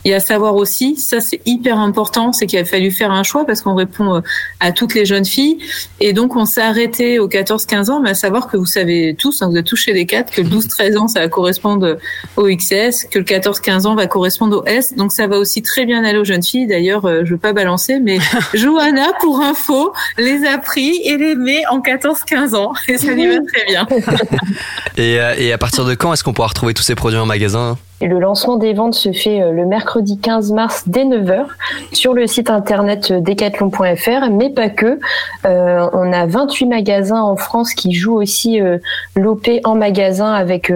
Et 0.05 0.15
à 0.15 0.21
savoir 0.21 0.55
aussi, 0.57 0.97
ça 0.97 1.21
c'est 1.21 1.41
hyper 1.47 1.79
important, 1.79 2.33
c'est 2.33 2.47
qu'il 2.47 2.59
a 2.59 2.65
fallu 2.65 2.91
faire 2.91 3.11
un 3.11 3.23
choix 3.23 3.45
parce 3.45 3.63
qu'on 3.63 3.75
répond 3.75 4.17
euh, 4.17 4.21
à 4.61 4.73
toutes 4.73 4.95
les 4.95 5.05
jeunes 5.05 5.25
filles. 5.25 5.59
Et 6.01 6.13
donc 6.13 6.37
on 6.37 6.45
s'est 6.45 6.63
arrêté 6.63 7.19
au 7.19 7.29
14-15 7.29 7.91
ans, 7.91 8.01
mais 8.01 8.11
à 8.11 8.15
savoir 8.15 8.49
que 8.49 8.57
vous 8.57 8.67
savez 8.67 9.15
tous, 9.19 9.43
hein, 9.43 9.49
vous 9.51 9.57
êtes 9.57 9.67
tous 9.67 9.77
chez 9.77 9.93
les 9.93 10.07
quatre, 10.07 10.33
que 10.33 10.43
le 10.43 10.49
12-13 10.49 10.99
ans 10.99 11.09
ça 11.09 11.21
va 11.21 11.29
correspondre 11.29 11.99
au 12.37 12.45
XS, 12.45 13.05
que 13.11 13.19
le 13.19 13.25
14-15 13.25 13.87
ans 13.87 13.95
va 13.95 14.07
correspondre 14.07 14.59
au 14.59 14.65
S. 14.67 14.95
Donc 14.95 15.13
ça 15.13 15.27
va 15.27 15.39
aussi 15.39 15.63
très 15.63 15.87
bien 15.87 16.05
aller 16.05 16.19
aux 16.19 16.25
jeunes 16.25 16.43
filles. 16.43 16.67
D'ailleurs, 16.67 17.05
euh, 17.05 17.23
je 17.25 17.33
veux 17.33 17.39
pas 17.39 17.53
balancer, 17.53 17.99
mais 18.01 18.19
Johanna, 18.55 19.13
pour 19.21 19.41
info, 19.41 19.93
les 20.19 20.45
a 20.45 20.59
pris 20.59 21.01
et 21.05 21.17
les 21.17 21.35
met 21.35 21.67
en 21.67 21.81
14-15 21.81 22.55
ans. 22.55 22.73
Et 22.89 22.99
ça 22.99 23.13
lui 23.13 23.27
va 23.27 23.39
très 23.47 23.65
bien. 23.67 23.87
Et, 24.97 25.21
euh, 25.21 25.35
et 25.37 25.53
à 25.53 25.59
partir 25.59 25.85
de 25.85 25.95
quand 25.95 26.13
est-ce 26.13 26.23
qu'on 26.23 26.33
pourra 26.33 26.49
retrouver 26.49 26.75
tous 26.75 26.83
ces 26.83 26.95
produits 26.95 27.19
en 27.19 27.27
magasin? 27.27 27.77
Le 28.01 28.19
lancement 28.19 28.57
des 28.57 28.73
ventes 28.73 28.95
se 28.95 29.13
fait 29.13 29.41
euh, 29.41 29.53
le 29.53 29.67
mercredi 29.67 30.19
15 30.19 30.53
mars 30.53 30.85
dès 30.87 31.05
9h 31.05 31.47
sur 31.93 32.13
le 32.13 32.27
site 32.27 32.51
internet 32.51 33.11
euh, 33.11 33.21
decathlon.fr, 33.21 34.31
mais 34.31 34.51
pas 34.51 34.69
que. 34.69 34.99
Euh, 35.45 35.89
on 35.93 36.13
a 36.13 36.27
28 36.27 36.67
magasins 36.67 37.23
en 37.23 37.37
France 37.37 37.75
qui 37.75 37.93
jouent 37.93 38.17
aussi 38.21 38.61
l'OP 39.17 39.49
en 39.65 39.75
magasin 39.75 40.33
avec 40.33 40.73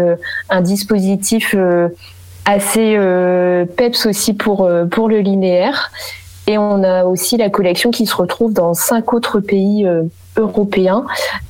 un 0.51 0.61
dispositif 0.61 1.55
assez 2.45 2.99
peps 3.77 4.07
aussi 4.07 4.35
pour, 4.35 4.69
pour 4.91 5.09
le 5.09 5.19
linéaire. 5.19 5.91
Et 6.47 6.59
on 6.59 6.83
a 6.83 7.05
aussi 7.05 7.37
la 7.37 7.51
collection 7.51 7.91
qui 7.91 8.07
se 8.07 8.15
retrouve 8.15 8.53
dans 8.53 8.75
cinq 8.75 9.13
autres 9.13 9.41
pays 9.41 9.89
européens. 10.37 11.05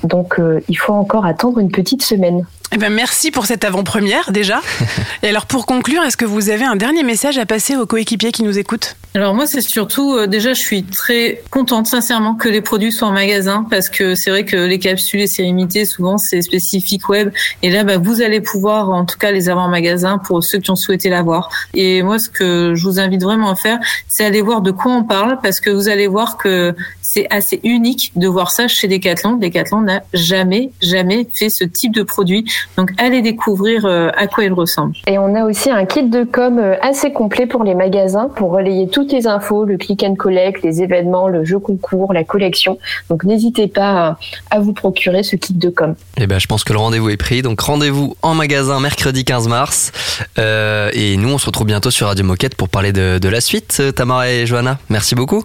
Donc 0.05 0.41
il 0.69 0.75
faut 0.75 0.95
encore 0.95 1.27
attendre 1.27 1.59
une 1.59 1.71
petite 1.71 2.03
semaine. 2.03 2.45
Eh 2.71 2.77
ben, 2.77 2.93
merci 2.93 3.31
pour 3.31 3.47
cette 3.47 3.65
avant-première 3.65 4.31
déjà. 4.31 4.61
Et 5.23 5.29
alors 5.29 5.47
pour 5.47 5.65
conclure, 5.65 6.03
est-ce 6.03 6.19
que 6.19 6.27
vous 6.27 6.51
avez 6.51 6.65
un 6.65 6.77
dernier 6.77 7.03
message 7.03 7.39
à 7.39 7.47
passer 7.47 7.77
aux 7.77 7.87
coéquipiers 7.87 8.31
qui 8.31 8.43
nous 8.43 8.59
écoutent? 8.59 8.97
Alors 9.15 9.35
moi, 9.35 9.47
c'est 9.47 9.63
surtout, 9.63 10.15
euh, 10.15 10.27
déjà, 10.27 10.53
je 10.53 10.61
suis 10.61 10.85
très 10.85 11.43
contente, 11.51 11.87
sincèrement, 11.87 12.35
que 12.35 12.49
les 12.49 12.61
produits 12.61 12.93
soient 12.93 13.09
en 13.09 13.13
magasin, 13.13 13.67
parce 13.69 13.89
que 13.89 14.15
c'est 14.15 14.31
vrai 14.31 14.45
que 14.45 14.57
les 14.57 14.79
capsules 14.79 15.21
et 15.21 15.27
séries 15.27 15.49
limitées, 15.49 15.87
souvent, 15.87 16.19
c'est 16.19 16.43
spécifique 16.43 17.09
web. 17.09 17.33
Et 17.63 17.71
là, 17.71 17.85
bah, 17.85 17.97
vous 17.97 18.21
allez 18.21 18.43
pouvoir, 18.43 18.91
en 18.91 19.07
tout 19.07 19.17
cas, 19.17 19.33
les 19.33 19.49
avoir 19.49 19.67
en 19.67 19.71
magasin 19.71 20.19
pour 20.19 20.45
ceux 20.45 20.59
qui 20.59 20.71
ont 20.71 20.77
souhaité 20.77 21.09
l'avoir. 21.09 21.49
Et 21.75 22.03
moi, 22.03 22.19
ce 22.19 22.29
que 22.29 22.75
je 22.75 22.85
vous 22.85 23.01
invite 23.01 23.23
vraiment 23.23 23.51
à 23.51 23.57
faire, 23.57 23.79
c'est 24.09 24.27
aller 24.27 24.43
voir 24.43 24.61
de 24.61 24.71
quoi 24.71 24.93
on 24.93 25.05
parle, 25.05 25.39
parce 25.43 25.61
que 25.61 25.71
vous 25.71 25.89
allez 25.89 26.07
voir 26.07 26.37
que 26.37 26.75
c'est 27.01 27.27
assez 27.31 27.61
unique 27.65 28.13
de 28.15 28.29
voir 28.29 28.51
ça 28.51 28.69
chez 28.69 28.87
Decathlon. 28.87 29.37
Decathlon 29.37 29.81
n'a 29.81 30.03
jamais, 30.13 30.71
jamais 30.83 31.27
fait 31.33 31.49
ce 31.49 31.65
type 31.65 31.95
de 31.95 32.03
produit. 32.03 32.45
Donc, 32.77 32.93
allez 32.99 33.23
découvrir 33.23 33.85
euh, 33.85 34.11
à 34.17 34.27
quoi 34.27 34.45
il 34.45 34.53
ressemble. 34.53 34.95
Et 35.07 35.19
on 35.19 35.35
a 35.35 35.45
aussi 35.45 35.71
un 35.71 35.85
kit 35.85 36.03
de 36.03 36.25
com 36.25 36.59
euh, 36.59 36.75
assez 36.83 37.13
complet 37.13 37.47
pour 37.47 37.65
les 37.65 37.75
magasins 37.75 38.29
pour 38.29 38.53
relayer 38.53 38.89
toutes 38.89 39.13
les 39.13 39.27
infos, 39.27 39.65
le 39.65 39.77
click 39.77 40.03
and 40.03 40.15
collect, 40.15 40.63
les 40.63 40.83
événements, 40.83 41.29
le 41.29 41.45
jeu 41.45 41.59
concours, 41.59 42.13
la 42.13 42.25
collection. 42.25 42.79
Donc 43.11 43.25
n'hésitez 43.25 43.69
pas 43.69 44.19
à, 44.51 44.57
à 44.57 44.61
vous 44.61 44.73
procurer 44.73 45.23
ce 45.23 45.37
kit 45.37 45.55
de 45.55 45.71
com. 45.71 45.95
Eh 46.17 46.27
ben, 46.27 46.39
je 46.39 46.47
pense 46.47 46.65
que 46.65 46.73
le 46.73 46.79
rendez-vous 46.79 47.11
est 47.11 47.17
pris. 47.17 47.43
Donc 47.43 47.61
rendez-vous 47.61 48.17
en 48.23 48.35
magasin 48.35 48.81
mercredi 48.81 49.25
15 49.25 49.49
mars. 49.49 49.93
Euh, 50.39 50.91
et 50.93 51.17
nous, 51.17 51.31
on 51.31 51.39
se 51.39 51.47
retrouve 51.47 51.67
bientôt 51.67 51.91
sur 51.91 52.07
Radio 52.07 52.25
Moquette 52.25 52.55
pour 52.55 52.69
parler 52.69 52.93
de, 52.93 53.19
de 53.19 53.29
la 53.29 53.41
suite. 53.41 53.79
Euh, 53.81 53.93
Tamara 53.93 54.31
et 54.31 54.47
Johanna, 54.47 54.79
merci 54.89 55.15
beaucoup. 55.15 55.45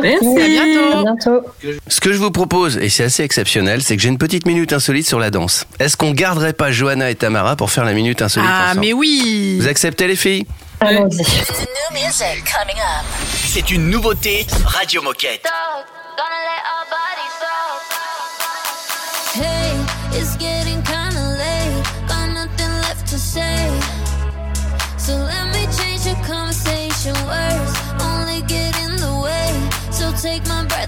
Merci, 0.00 0.40
à 0.40 0.48
bientôt. 0.48 0.98
À 0.98 1.02
bientôt. 1.02 1.40
Ce 1.86 2.00
que 2.00 2.12
je 2.12 2.18
vous 2.18 2.30
propose, 2.30 2.78
et 2.78 2.88
c'est 2.88 3.04
assez 3.04 3.22
exceptionnel, 3.22 3.82
c'est 3.82 3.96
que 3.96 4.02
j'ai 4.02 4.08
une 4.08 4.18
petite 4.18 4.46
minute 4.46 4.72
insolite 4.72 5.06
sur 5.06 5.18
la 5.18 5.30
danse. 5.30 5.66
Est-ce 5.78 5.96
qu'on 5.96 6.12
garderait 6.12 6.52
pas 6.54 6.72
Johanna 6.72 7.10
et 7.10 7.14
Tamara 7.14 7.56
pour 7.56 7.70
faire 7.70 7.84
la 7.84 7.92
minute 7.92 8.22
insolite 8.22 8.48
Ah 8.50 8.66
ensemble 8.70 8.80
mais 8.80 8.92
oui 8.92 9.58
Vous 9.60 9.68
acceptez 9.68 10.06
les 10.06 10.16
filles? 10.16 10.46
Allons-y. 10.80 11.22
C'est 13.46 13.70
une 13.70 13.90
nouveauté 13.90 14.46
Radio 14.64 15.02
Moquette. 15.02 15.46
Hey, 19.34 19.72
it's 20.12 20.36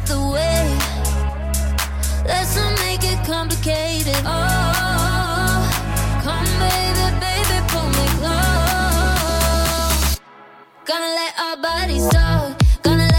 my 0.09 0.33
breath. 0.33 2.25
Let's 2.27 2.57
not 2.57 2.79
make 2.81 3.05
it 3.05 3.25
complicated. 3.27 4.17
Oh, 4.25 5.69
come 6.23 6.47
baby, 6.59 7.11
baby, 7.21 7.61
pull 7.69 7.89
me 7.89 8.07
close. 8.19 9.61
Gonna 10.85 11.13
let 11.15 11.39
our 11.39 11.57
bodies 11.57 12.09
talk. 12.09 12.59
Gonna 12.83 13.14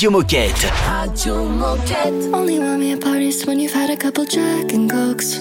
Radio 0.00 0.18
Moquette. 0.18 0.72
Radio 0.88 1.46
Moquette. 1.46 2.32
Only 2.32 2.58
want 2.58 2.80
me 2.80 2.92
at 2.92 3.02
parties 3.02 3.44
when 3.44 3.60
you've 3.60 3.74
had 3.74 3.90
a 3.90 3.96
couple 3.98 4.24
Jack 4.24 4.72
and 4.72 4.90
Cokes. 4.90 5.34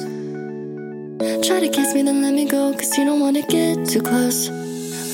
Try 1.48 1.62
to 1.62 1.70
kiss 1.70 1.94
me, 1.94 2.04
then 2.04 2.22
let 2.22 2.34
me 2.34 2.44
go, 2.44 2.74
cause 2.74 2.98
you 2.98 3.06
don't 3.06 3.22
wanna 3.22 3.42
get 3.44 3.88
too 3.88 4.02
close. 4.02 4.50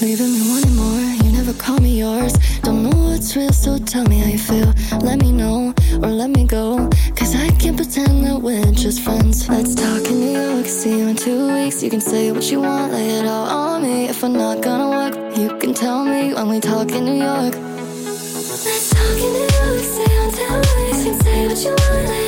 Leaving 0.01 0.33
me 0.33 0.41
wanting 0.49 0.75
more, 0.75 0.99
you 1.23 1.31
never 1.31 1.53
call 1.53 1.77
me 1.77 1.99
yours. 1.99 2.33
Don't 2.63 2.89
know 2.89 2.97
what's 2.97 3.35
real, 3.35 3.53
so 3.53 3.77
tell 3.77 4.05
me 4.05 4.17
how 4.17 4.29
you 4.29 4.39
feel. 4.39 4.73
Let 5.03 5.21
me 5.21 5.31
know, 5.31 5.75
or 6.01 6.09
let 6.09 6.31
me 6.31 6.45
go, 6.45 6.89
cause 7.15 7.35
I 7.35 7.51
can't 7.59 7.77
pretend 7.77 8.25
that 8.25 8.41
we're 8.41 8.71
just 8.71 9.01
friends. 9.01 9.47
Let's 9.47 9.75
talk 9.75 10.09
in 10.09 10.21
New 10.21 10.39
York, 10.41 10.65
see 10.65 10.97
you 10.97 11.07
in 11.07 11.15
two 11.15 11.53
weeks. 11.53 11.83
You 11.83 11.91
can 11.91 12.01
say 12.01 12.31
what 12.31 12.49
you 12.49 12.61
want, 12.61 12.93
lay 12.93 13.19
it 13.19 13.27
all 13.27 13.45
on 13.45 13.83
me. 13.83 14.09
If 14.09 14.23
we're 14.23 14.29
not 14.29 14.63
gonna 14.63 14.89
work, 14.89 15.37
you 15.37 15.55
can 15.59 15.75
tell 15.75 16.03
me 16.03 16.33
when 16.33 16.49
we 16.49 16.59
talk 16.59 16.89
in 16.91 17.05
New 17.05 17.21
York. 17.23 17.74
What 21.55 21.63
you 21.63 21.69
want, 21.69 22.24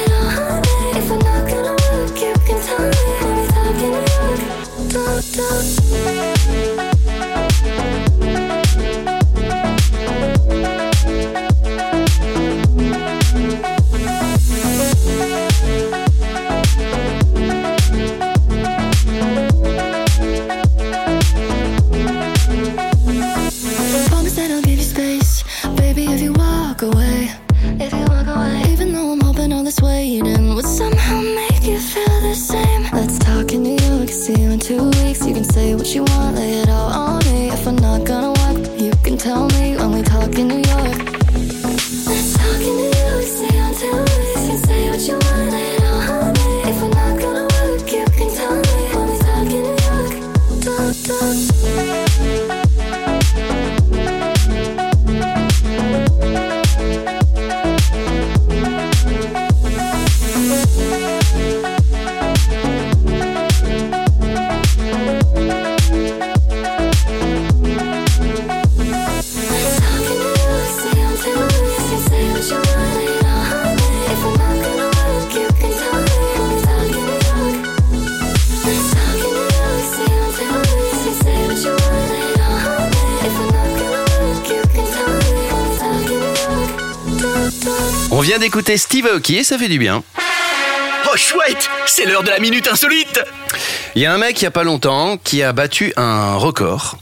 d'écouter 88.68 88.78
Steve 88.78 89.08
Aoki 89.08 89.38
et 89.38 89.44
ça 89.46 89.58
fait 89.58 89.70
du 89.70 89.80
bien. 89.80 90.04
Oh 91.10 91.16
chouette, 91.16 91.70
c'est 91.86 92.06
l'heure 92.06 92.24
de 92.24 92.30
la 92.30 92.40
minute 92.40 92.68
insolite. 92.68 93.22
Il 93.96 94.02
y 94.02 94.06
a 94.06 94.14
un 94.14 94.18
mec 94.18 94.42
il 94.42 94.44
y 94.44 94.48
a 94.48 94.52
pas 94.52 94.64
longtemps 94.66 95.16
qui 95.24 95.42
a 95.42 95.54
battu 95.54 95.94
un 95.96 96.36
record. 96.36 96.98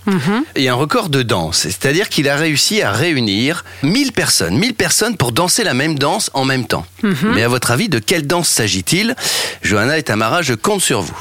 Et 0.56 0.70
un 0.70 0.76
record 0.76 1.10
de 1.10 1.24
danse. 1.24 1.58
C'est-à-dire 1.62 2.10
qu'il 2.10 2.30
a 2.30 2.36
réussi 2.36 2.84
à 2.84 2.92
réunir 2.92 3.66
1000 3.82 4.12
personnes. 4.12 4.58
1000 4.60 4.76
personnes 4.76 5.18
pour 5.18 5.32
danser 5.32 5.64
la 5.64 5.74
même 5.74 5.98
danse 5.98 6.30
en 6.36 6.46
même 6.46 6.68
temps. 6.68 6.86
Mhm. 7.02 7.32
Mais 7.34 7.42
à 7.42 7.48
votre 7.48 7.72
avis, 7.72 7.90
de 7.90 7.98
quelle 7.98 8.28
danse 8.28 8.48
s'agit-il? 8.50 9.16
Johanna 9.64 9.98
et 9.98 10.04
Tamara, 10.04 10.44
je 10.44 10.54
compte 10.54 10.82
sur 10.82 11.02
vous. 11.02 11.18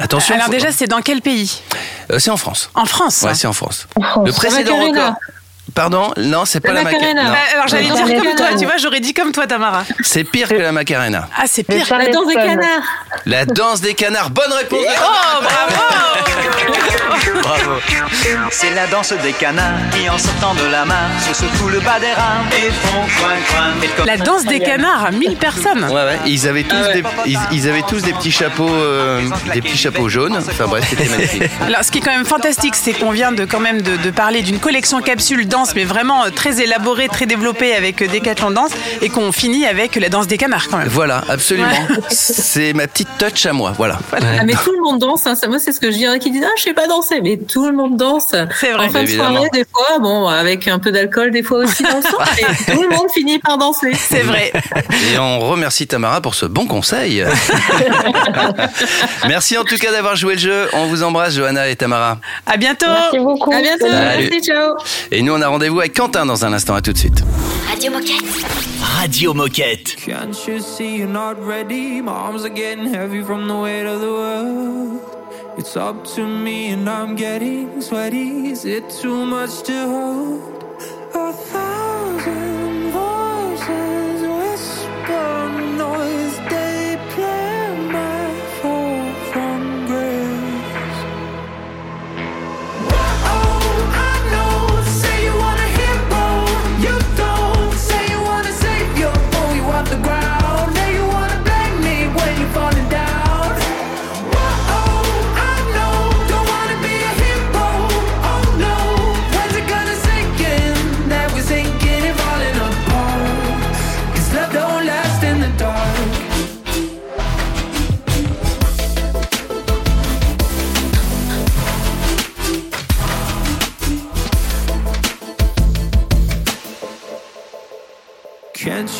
Attention. 0.00 0.34
Alors 0.34 0.46
faut- 0.46 0.52
déjà, 0.52 0.72
c'est 0.72 0.88
dans 0.88 1.02
quel 1.02 1.20
pays? 1.22 1.60
Euh, 2.10 2.18
c'est 2.18 2.30
en 2.32 2.36
France. 2.36 2.68
En 2.74 2.84
France 2.84 3.22
Ouais, 3.22 3.36
c'est 3.36 3.46
en 3.46 3.52
France. 3.52 3.86
France. 3.92 4.26
Le 4.26 4.32
précédent 4.32 4.76
record. 4.76 5.14
Pardon 5.74 6.12
Non, 6.18 6.44
c'est 6.44 6.60
pas 6.60 6.72
la, 6.72 6.82
Macarena. 6.82 7.22
Euh, 7.30 7.54
Alors 7.54 7.68
j'allais 7.68 7.84
dire 7.88 8.22
comme 8.22 8.36
toi, 8.36 8.46
tu 8.58 8.64
vois, 8.64 8.76
j'aurais 8.76 9.00
dit 9.00 9.14
comme 9.14 9.32
toi, 9.32 9.46
Tamara. 9.46 9.84
C'est 10.02 10.24
pire 10.24 10.48
que 10.48 10.54
la 10.54 10.72
Macarena. 10.72 11.28
Ah, 11.36 11.44
c'est 11.46 11.62
pire. 11.62 11.86
La 11.90 12.06
danse 12.08 12.26
des 12.26 12.34
canards. 12.34 12.82
La 13.26 13.44
danse 13.46 13.80
des 13.80 13.94
canards. 13.94 14.30
Bonne 14.30 14.52
réponse. 14.52 14.84
Oh, 14.84 15.42
bravo 15.42 15.82
Bravo. 17.42 17.80
C'est 18.50 18.70
la 18.74 18.86
danse 18.86 19.12
des 19.22 19.32
canards 19.32 19.78
qui 19.92 20.08
en 20.08 20.18
sortant 20.18 20.54
de 20.54 20.70
la 20.70 20.84
mare 20.84 21.08
se 21.26 21.34
secouent 21.34 21.68
le 21.68 21.80
bas 21.80 21.98
des 21.98 22.12
rames 22.12 22.46
et 22.52 22.70
font 22.70 23.00
coin 23.20 23.34
coin. 23.48 24.04
La 24.06 24.16
danse 24.16 24.44
des 24.44 24.60
canards, 24.60 25.12
1000 25.12 25.36
personnes. 25.36 25.84
Ouais, 25.84 25.92
ouais. 25.92 26.18
Ils 26.26 26.46
avaient 26.48 26.62
tous, 26.64 26.88
des, 26.92 27.02
ils, 27.26 27.38
ils 27.52 27.68
avaient 27.68 27.82
tous 27.82 28.02
des 28.02 28.12
petits 28.12 28.30
chapeaux, 28.32 28.68
euh, 28.68 29.22
des 29.52 29.60
petits 29.62 29.76
chapeaux 29.76 30.08
jaunes. 30.08 30.36
Enfin 30.36 30.66
bref, 30.66 30.84
c'était 30.88 31.08
magnifique. 31.08 31.42
Alors, 31.66 31.84
ce 31.84 31.90
qui 31.90 31.98
est 31.98 32.02
quand 32.02 32.12
même 32.14 32.26
fantastique, 32.26 32.74
c'est 32.76 32.92
qu'on 32.92 33.10
vient 33.10 33.32
de 33.32 33.44
quand 33.44 33.60
même 33.60 33.80
de, 33.82 33.96
de 33.96 34.10
parler 34.10 34.42
d'une 34.42 34.58
collection 34.58 35.00
capsule 35.00 35.46
danse, 35.54 35.76
mais 35.76 35.84
vraiment 35.84 36.24
euh, 36.24 36.30
très 36.30 36.60
élaborée, 36.60 37.06
très 37.06 37.26
développée 37.26 37.74
avec 37.76 38.02
euh, 38.02 38.08
Décathlon 38.08 38.50
Danse, 38.50 38.72
et 39.02 39.08
qu'on 39.08 39.30
finit 39.30 39.66
avec 39.66 39.94
la 39.94 40.08
danse 40.08 40.26
des 40.26 40.36
canards 40.36 40.66
quand 40.68 40.78
même. 40.78 40.88
Voilà, 40.88 41.22
absolument. 41.28 41.68
Ouais. 41.68 42.00
C'est 42.10 42.72
ma 42.72 42.88
petite 42.88 43.08
touch 43.18 43.46
à 43.46 43.52
moi. 43.52 43.72
Voilà. 43.76 44.00
Ah, 44.12 44.42
mais 44.44 44.54
tout 44.54 44.72
le 44.72 44.82
monde 44.82 44.98
danse. 44.98 45.28
Hein. 45.28 45.36
Ça, 45.36 45.46
Moi, 45.46 45.60
c'est 45.60 45.72
ce 45.72 45.78
que 45.78 45.92
je 45.92 45.96
dirais 45.96 46.18
qui 46.18 46.32
disent 46.32 46.44
Ah, 46.44 46.52
je 46.58 46.62
sais 46.64 46.74
pas 46.74 46.88
danser. 46.88 47.20
Mais 47.22 47.36
tout 47.36 47.66
le 47.66 47.72
monde 47.72 47.96
danse. 47.96 48.34
C'est 48.58 48.72
vrai. 48.72 48.86
En 48.86 48.90
fin 48.90 49.04
de 49.04 49.08
soirée, 49.08 49.48
des 49.52 49.64
fois, 49.72 49.98
bon, 50.00 50.26
avec 50.26 50.66
un 50.66 50.80
peu 50.80 50.90
d'alcool, 50.90 51.30
des 51.30 51.44
fois 51.44 51.58
aussi 51.58 51.84
dans 51.84 51.96
le 51.96 52.02
sang. 52.02 52.18
mais 52.36 52.74
tout 52.74 52.82
le 52.82 52.88
monde 52.88 53.06
finit 53.14 53.38
par 53.38 53.56
danser. 53.56 53.92
C'est 53.94 54.22
vrai. 54.22 54.52
Et 55.12 55.18
on 55.18 55.38
remercie 55.38 55.86
Tamara 55.86 56.20
pour 56.20 56.34
ce 56.34 56.46
bon 56.46 56.66
conseil. 56.66 57.24
Merci 59.28 59.56
en 59.56 59.64
tout 59.64 59.76
cas 59.76 59.92
d'avoir 59.92 60.16
joué 60.16 60.34
le 60.34 60.40
jeu. 60.40 60.68
On 60.72 60.86
vous 60.86 61.04
embrasse, 61.04 61.34
Johanna 61.34 61.68
et 61.68 61.76
Tamara. 61.76 62.18
À 62.46 62.56
bientôt. 62.56 62.86
Merci 62.88 63.18
beaucoup. 63.18 63.52
À 63.52 63.60
bientôt. 63.60 63.86
Salut. 63.88 64.28
Merci, 64.30 64.42
ciao. 64.42 64.74
Et 65.12 65.22
nous, 65.22 65.32
on 65.32 65.42
a 65.44 65.48
rendez-vous 65.48 65.78
avec 65.80 65.94
Quentin 65.94 66.24
dans 66.26 66.44
un 66.44 66.52
instant. 66.52 66.74
À 66.74 66.80
tout 66.80 66.92
de 66.92 66.98
suite. 66.98 67.22
Radio 67.68 67.90
Moquette. 67.90 68.24
Radio 68.80 69.34
Moquette. 69.34 69.96
Can't 69.96 70.34
you 70.46 70.58
see 70.60 70.96
you're 70.96 71.06
not 71.06 71.34
ready? 71.38 72.00
My 72.00 72.12
arms 72.12 72.44
are 72.44 72.54
getting 72.54 72.92
heavy 72.92 73.22
from 73.22 73.46
the 73.46 73.54
weight 73.54 73.86
of 73.86 74.00
the 74.00 74.10
world. 74.10 75.00
It's 75.58 75.76
up 75.76 76.04
to 76.16 76.26
me 76.26 76.72
and 76.72 76.88
I'm 76.88 77.14
getting 77.14 77.80
sweaty. 77.80 78.50
Is 78.50 78.64
it 78.64 78.88
too 79.02 79.26
much 79.26 79.62
to 79.64 79.86
hold? 79.86 80.64
A 81.14 81.32
thousand 81.32 82.53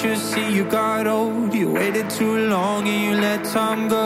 you 0.05 0.17
see 0.17 0.55
you 0.55 0.65
got 0.65 1.07
old? 1.07 1.55
You 1.55 1.73
waited 1.73 2.11
too 2.11 2.49
long 2.49 2.87
and 2.87 3.03
you 3.05 3.21
let 3.21 3.45
time 3.45 3.89
go. 3.89 4.05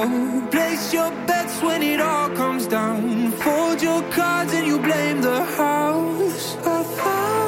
Place 0.50 0.92
your 0.92 1.10
bets 1.26 1.60
when 1.62 1.82
it 1.82 2.00
all 2.00 2.28
comes 2.30 2.66
down. 2.66 3.32
Fold 3.32 3.82
your 3.82 4.02
cards 4.10 4.52
and 4.52 4.66
you 4.66 4.78
blame 4.78 5.20
the 5.20 5.44
house. 5.44 6.54
Thousand 6.64 7.47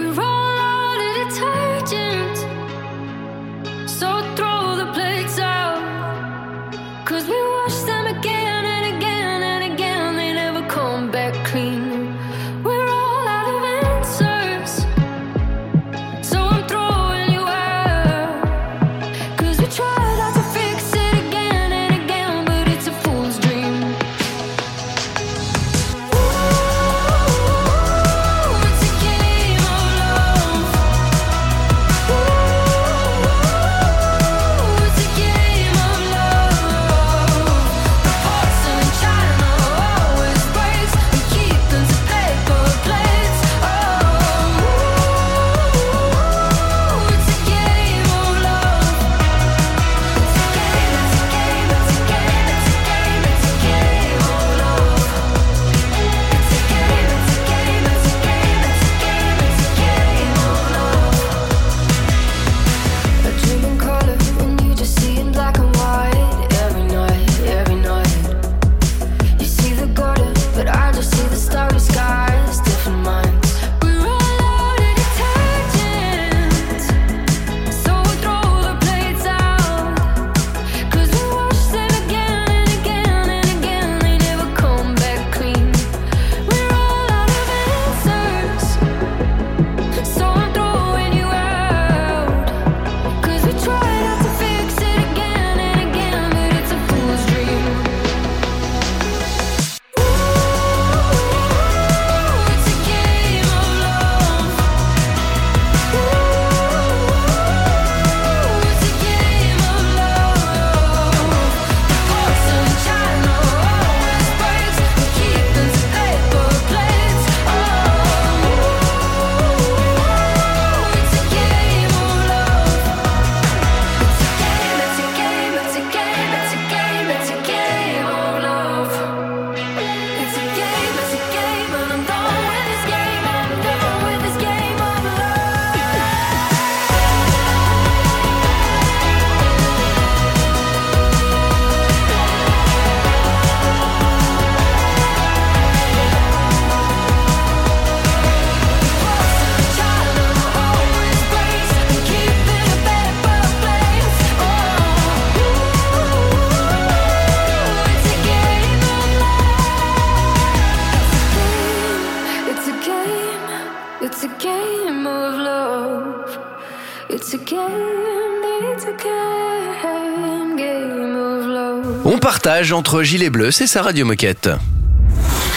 Entre 172.69 173.01
Gilet 173.01 173.31
Bleu, 173.31 173.49
c'est 173.49 173.65
sa 173.65 173.81
radio 173.81 174.05
moquette. 174.05 174.47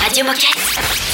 Radio 0.02 0.24
Moquette. 0.24 0.56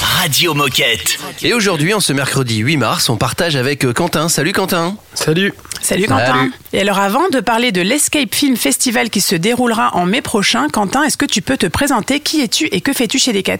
Radio 0.01 0.53
Moquette. 0.53 1.19
Et 1.43 1.53
aujourd'hui, 1.53 1.93
en 1.93 1.99
ce 1.99 2.13
mercredi 2.13 2.59
8 2.59 2.77
mars, 2.77 3.09
on 3.09 3.17
partage 3.17 3.57
avec 3.57 3.83
euh, 3.83 3.91
Quentin. 3.91 4.29
Salut 4.29 4.53
Quentin. 4.53 4.95
Salut. 5.13 5.53
Salut 5.81 6.05
Quentin. 6.05 6.25
Salut. 6.27 6.53
Et 6.71 6.79
alors 6.79 6.99
avant 6.99 7.27
de 7.27 7.41
parler 7.41 7.73
de 7.73 7.81
l'Escape 7.81 8.33
Film 8.33 8.55
Festival 8.55 9.09
qui 9.09 9.19
se 9.19 9.35
déroulera 9.35 9.93
en 9.95 10.05
mai 10.05 10.21
prochain, 10.21 10.69
Quentin, 10.69 11.03
est-ce 11.03 11.17
que 11.17 11.25
tu 11.25 11.41
peux 11.41 11.57
te 11.57 11.67
présenter? 11.67 12.21
Qui 12.21 12.41
es-tu 12.41 12.67
et 12.67 12.79
que 12.79 12.93
fais-tu 12.93 13.19
chez 13.19 13.33
Decat? 13.33 13.57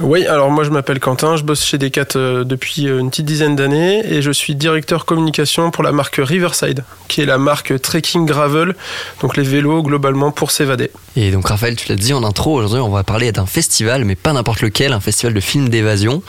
Oui, 0.00 0.26
alors 0.26 0.50
moi 0.50 0.62
je 0.62 0.68
m'appelle 0.70 1.00
Quentin, 1.00 1.36
je 1.36 1.42
bosse 1.42 1.64
chez 1.64 1.78
Decat 1.78 2.04
euh, 2.16 2.44
depuis 2.44 2.86
euh, 2.86 2.98
une 3.00 3.08
petite 3.08 3.24
dizaine 3.24 3.56
d'années 3.56 4.02
et 4.12 4.20
je 4.20 4.30
suis 4.30 4.54
directeur 4.54 5.06
communication 5.06 5.70
pour 5.70 5.82
la 5.82 5.90
marque 5.90 6.16
Riverside, 6.22 6.84
qui 7.08 7.22
est 7.22 7.24
la 7.24 7.38
marque 7.38 7.80
trekking 7.80 8.26
gravel, 8.26 8.74
donc 9.22 9.38
les 9.38 9.42
vélos 9.42 9.82
globalement 9.82 10.32
pour 10.32 10.50
s'évader. 10.50 10.90
Et 11.16 11.30
donc 11.30 11.48
Raphaël, 11.48 11.76
tu 11.76 11.88
l'as 11.88 11.94
dit 11.96 12.12
en 12.12 12.22
intro, 12.24 12.54
aujourd'hui 12.58 12.80
on 12.80 12.90
va 12.90 13.04
parler 13.04 13.32
d'un 13.32 13.46
festival, 13.46 14.04
mais 14.04 14.16
pas 14.16 14.34
n'importe 14.34 14.60
lequel, 14.60 14.92
un 14.92 15.00
festival 15.00 15.32
de 15.32 15.40
films 15.40 15.70
d'évasion. 15.70 16.22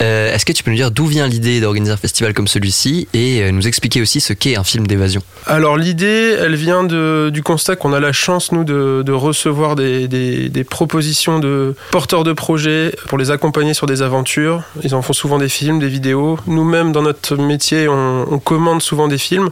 Euh, 0.00 0.34
Est-ce 0.34 0.46
que 0.46 0.52
tu 0.52 0.62
peux 0.62 0.70
nous 0.70 0.78
dire 0.78 0.90
d'où 0.90 1.04
vient 1.04 1.26
l'idée 1.28 1.60
d'organiser 1.60 1.92
un 1.92 1.98
festival 1.98 2.32
comme 2.32 2.48
celui-ci 2.48 3.06
et 3.12 3.52
nous 3.52 3.68
expliquer 3.68 4.00
aussi 4.00 4.22
ce 4.22 4.32
qu'est 4.32 4.56
un 4.56 4.64
film 4.64 4.86
d'évasion? 4.86 5.20
Alors 5.46 5.76
l'idée, 5.76 6.36
elle 6.40 6.54
vient 6.54 6.84
de- 6.84 7.28
du 7.30 7.42
constat 7.42 7.76
qu'on 7.76 7.92
a 7.92 8.00
la 8.00 8.12
chance, 8.12 8.50
nous, 8.52 8.64
de, 8.64 9.02
de 9.04 9.12
recevoir 9.12 9.76
des, 9.76 10.08
des- 10.08 10.48
des 10.48 10.64
propositions 10.64 11.38
de 11.38 11.74
porteurs 11.90 12.24
de 12.24 12.32
projets 12.32 12.92
pour 13.10 13.18
les 13.18 13.32
accompagner 13.32 13.74
sur 13.74 13.88
des 13.88 14.02
aventures. 14.02 14.62
Ils 14.84 14.94
en 14.94 15.02
font 15.02 15.12
souvent 15.12 15.38
des 15.38 15.48
films, 15.48 15.80
des 15.80 15.88
vidéos. 15.88 16.38
Nous-mêmes, 16.46 16.92
dans 16.92 17.02
notre 17.02 17.34
métier, 17.34 17.88
on, 17.88 18.38
commande 18.38 18.82
souvent 18.82 19.08
des 19.08 19.18
films. 19.18 19.50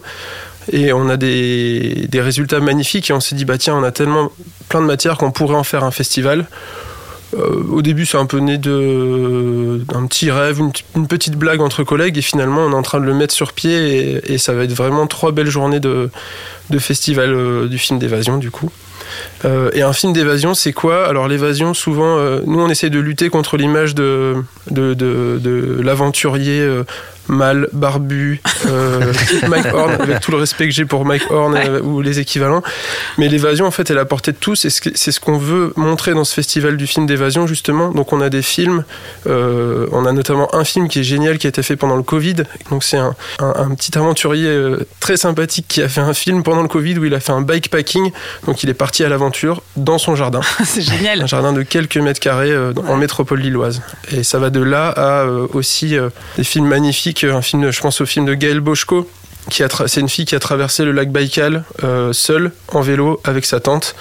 Et 0.70 0.92
on 0.92 1.08
a 1.08 1.16
des, 1.16 2.08
résultats 2.14 2.60
magnifiques 2.60 3.10
et 3.10 3.12
on 3.12 3.18
s'est 3.18 3.34
dit, 3.34 3.44
bah 3.44 3.58
tiens, 3.58 3.74
on 3.74 3.82
a 3.82 3.90
tellement 3.90 4.30
plein 4.68 4.80
de 4.80 4.86
matières 4.86 5.18
qu'on 5.18 5.32
pourrait 5.32 5.56
en 5.56 5.64
faire 5.64 5.82
un 5.82 5.90
festival. 5.90 6.46
Euh, 7.36 7.64
au 7.72 7.82
début, 7.82 8.06
c'est 8.06 8.16
un 8.16 8.26
peu 8.26 8.38
né 8.38 8.58
d'un 8.58 10.06
petit 10.06 10.30
rêve, 10.30 10.60
une, 10.60 11.08
petite 11.08 11.34
blague 11.34 11.60
entre 11.60 11.82
collègues, 11.82 12.16
et 12.16 12.22
finalement, 12.22 12.60
on 12.64 12.70
est 12.70 12.76
en 12.76 12.82
train 12.82 13.00
de 13.00 13.06
le 13.06 13.14
mettre 13.14 13.34
sur 13.34 13.54
pied, 13.54 14.32
et, 14.32 14.38
ça 14.38 14.54
va 14.54 14.62
être 14.62 14.72
vraiment 14.72 15.08
trois 15.08 15.32
belles 15.32 15.50
journées 15.50 15.80
de, 15.80 16.10
de 16.70 16.78
festival 16.78 17.34
euh, 17.34 17.66
du 17.66 17.78
film 17.78 17.98
d'évasion, 17.98 18.38
du 18.38 18.52
coup. 18.52 18.70
Euh, 19.44 19.70
et 19.72 19.82
un 19.82 19.92
film 19.92 20.12
d'évasion, 20.12 20.54
c'est 20.54 20.72
quoi? 20.72 21.06
Alors 21.08 21.28
l'évasion, 21.28 21.74
souvent, 21.74 22.18
euh, 22.18 22.40
nous 22.46 22.60
on 22.60 22.68
essaie 22.68 22.90
de 22.90 22.98
lutter 22.98 23.28
contre 23.28 23.56
l'image 23.56 23.94
de, 23.94 24.34
de, 24.70 24.94
de, 24.94 25.38
de 25.40 25.80
l'aventurier 25.82 26.60
euh, 26.60 26.82
mâle, 27.28 27.68
barbu, 27.72 28.40
euh, 28.68 29.12
Mike 29.48 29.66
Horn, 29.72 29.92
avec 30.00 30.20
tout 30.20 30.30
le 30.30 30.38
respect 30.38 30.64
que 30.64 30.72
j'ai 30.72 30.86
pour 30.86 31.04
Mike 31.04 31.30
Horn 31.30 31.56
ou 31.84 32.00
les 32.00 32.18
équivalents. 32.20 32.62
Mais 33.18 33.28
l'évasion, 33.28 33.66
en 33.66 33.70
fait, 33.70 33.90
elle 33.90 33.98
est 33.98 34.00
à 34.00 34.04
portée 34.06 34.32
de 34.32 34.38
tous, 34.38 34.66
c'est 34.66 35.10
ce 35.12 35.20
qu'on 35.20 35.36
veut 35.38 35.72
montrer 35.76 36.14
dans 36.14 36.24
ce 36.24 36.32
festival 36.34 36.76
du 36.78 36.86
film 36.86 37.06
d'évasion, 37.06 37.46
justement. 37.46 37.90
Donc 37.90 38.12
on 38.14 38.20
a 38.22 38.30
des 38.30 38.40
films, 38.42 38.82
on 39.26 40.06
a 40.06 40.12
notamment 40.12 40.54
un 40.54 40.64
film 40.64 40.88
qui 40.88 41.00
est 41.00 41.04
génial, 41.04 41.36
qui 41.38 41.46
a 41.46 41.50
été 41.50 41.62
fait 41.62 41.76
pendant 41.76 41.96
le 41.96 42.02
Covid. 42.02 42.36
Donc 42.70 42.82
c'est 42.82 42.96
un, 42.96 43.14
un- 43.40 43.54
un 43.56 43.74
petit 43.74 43.96
aventurier 43.98 44.50
très 45.00 45.18
sympathique 45.18 45.66
qui 45.68 45.82
a 45.82 45.88
fait 45.88 46.00
un 46.00 46.14
film 46.14 46.42
pendant 46.42 46.62
le 46.62 46.68
Covid 46.68 46.98
où 46.98 47.04
il 47.04 47.14
a 47.14 47.20
fait 47.20 47.32
un 47.32 47.42
bikepacking. 47.42 48.10
Donc 48.46 48.62
il 48.62 48.70
est 48.70 48.74
parti 48.74 48.87
à 49.04 49.08
l'aventure 49.08 49.62
dans 49.76 49.98
son 49.98 50.14
jardin. 50.16 50.40
C'est 50.64 50.82
génial. 50.82 51.22
Un 51.22 51.26
jardin 51.26 51.52
de 51.52 51.62
quelques 51.62 51.96
mètres 51.98 52.20
carrés 52.20 52.50
euh, 52.50 52.72
en 52.88 52.96
métropole 52.96 53.40
lilloise. 53.40 53.82
Et 54.10 54.22
ça 54.24 54.38
va 54.38 54.50
de 54.50 54.60
là 54.60 54.88
à 54.88 55.22
euh, 55.24 55.46
aussi 55.52 55.96
euh, 55.96 56.10
des 56.36 56.44
films 56.44 56.66
magnifiques. 56.66 57.24
Un 57.24 57.42
film, 57.42 57.70
je 57.70 57.80
pense 57.80 58.00
au 58.00 58.06
film 58.06 58.24
de 58.26 58.34
Gaël 58.34 58.60
Boschko. 58.60 59.08
Qui 59.50 59.62
a 59.62 59.68
tra- 59.68 59.86
c'est 59.88 60.00
une 60.00 60.10
fille 60.10 60.26
qui 60.26 60.34
a 60.34 60.40
traversé 60.40 60.84
le 60.84 60.92
lac 60.92 61.10
Baïkal 61.10 61.64
seule 62.12 62.52
en 62.68 62.82
vélo 62.82 63.18
avec 63.24 63.46
sa 63.46 63.60
tante, 63.60 63.94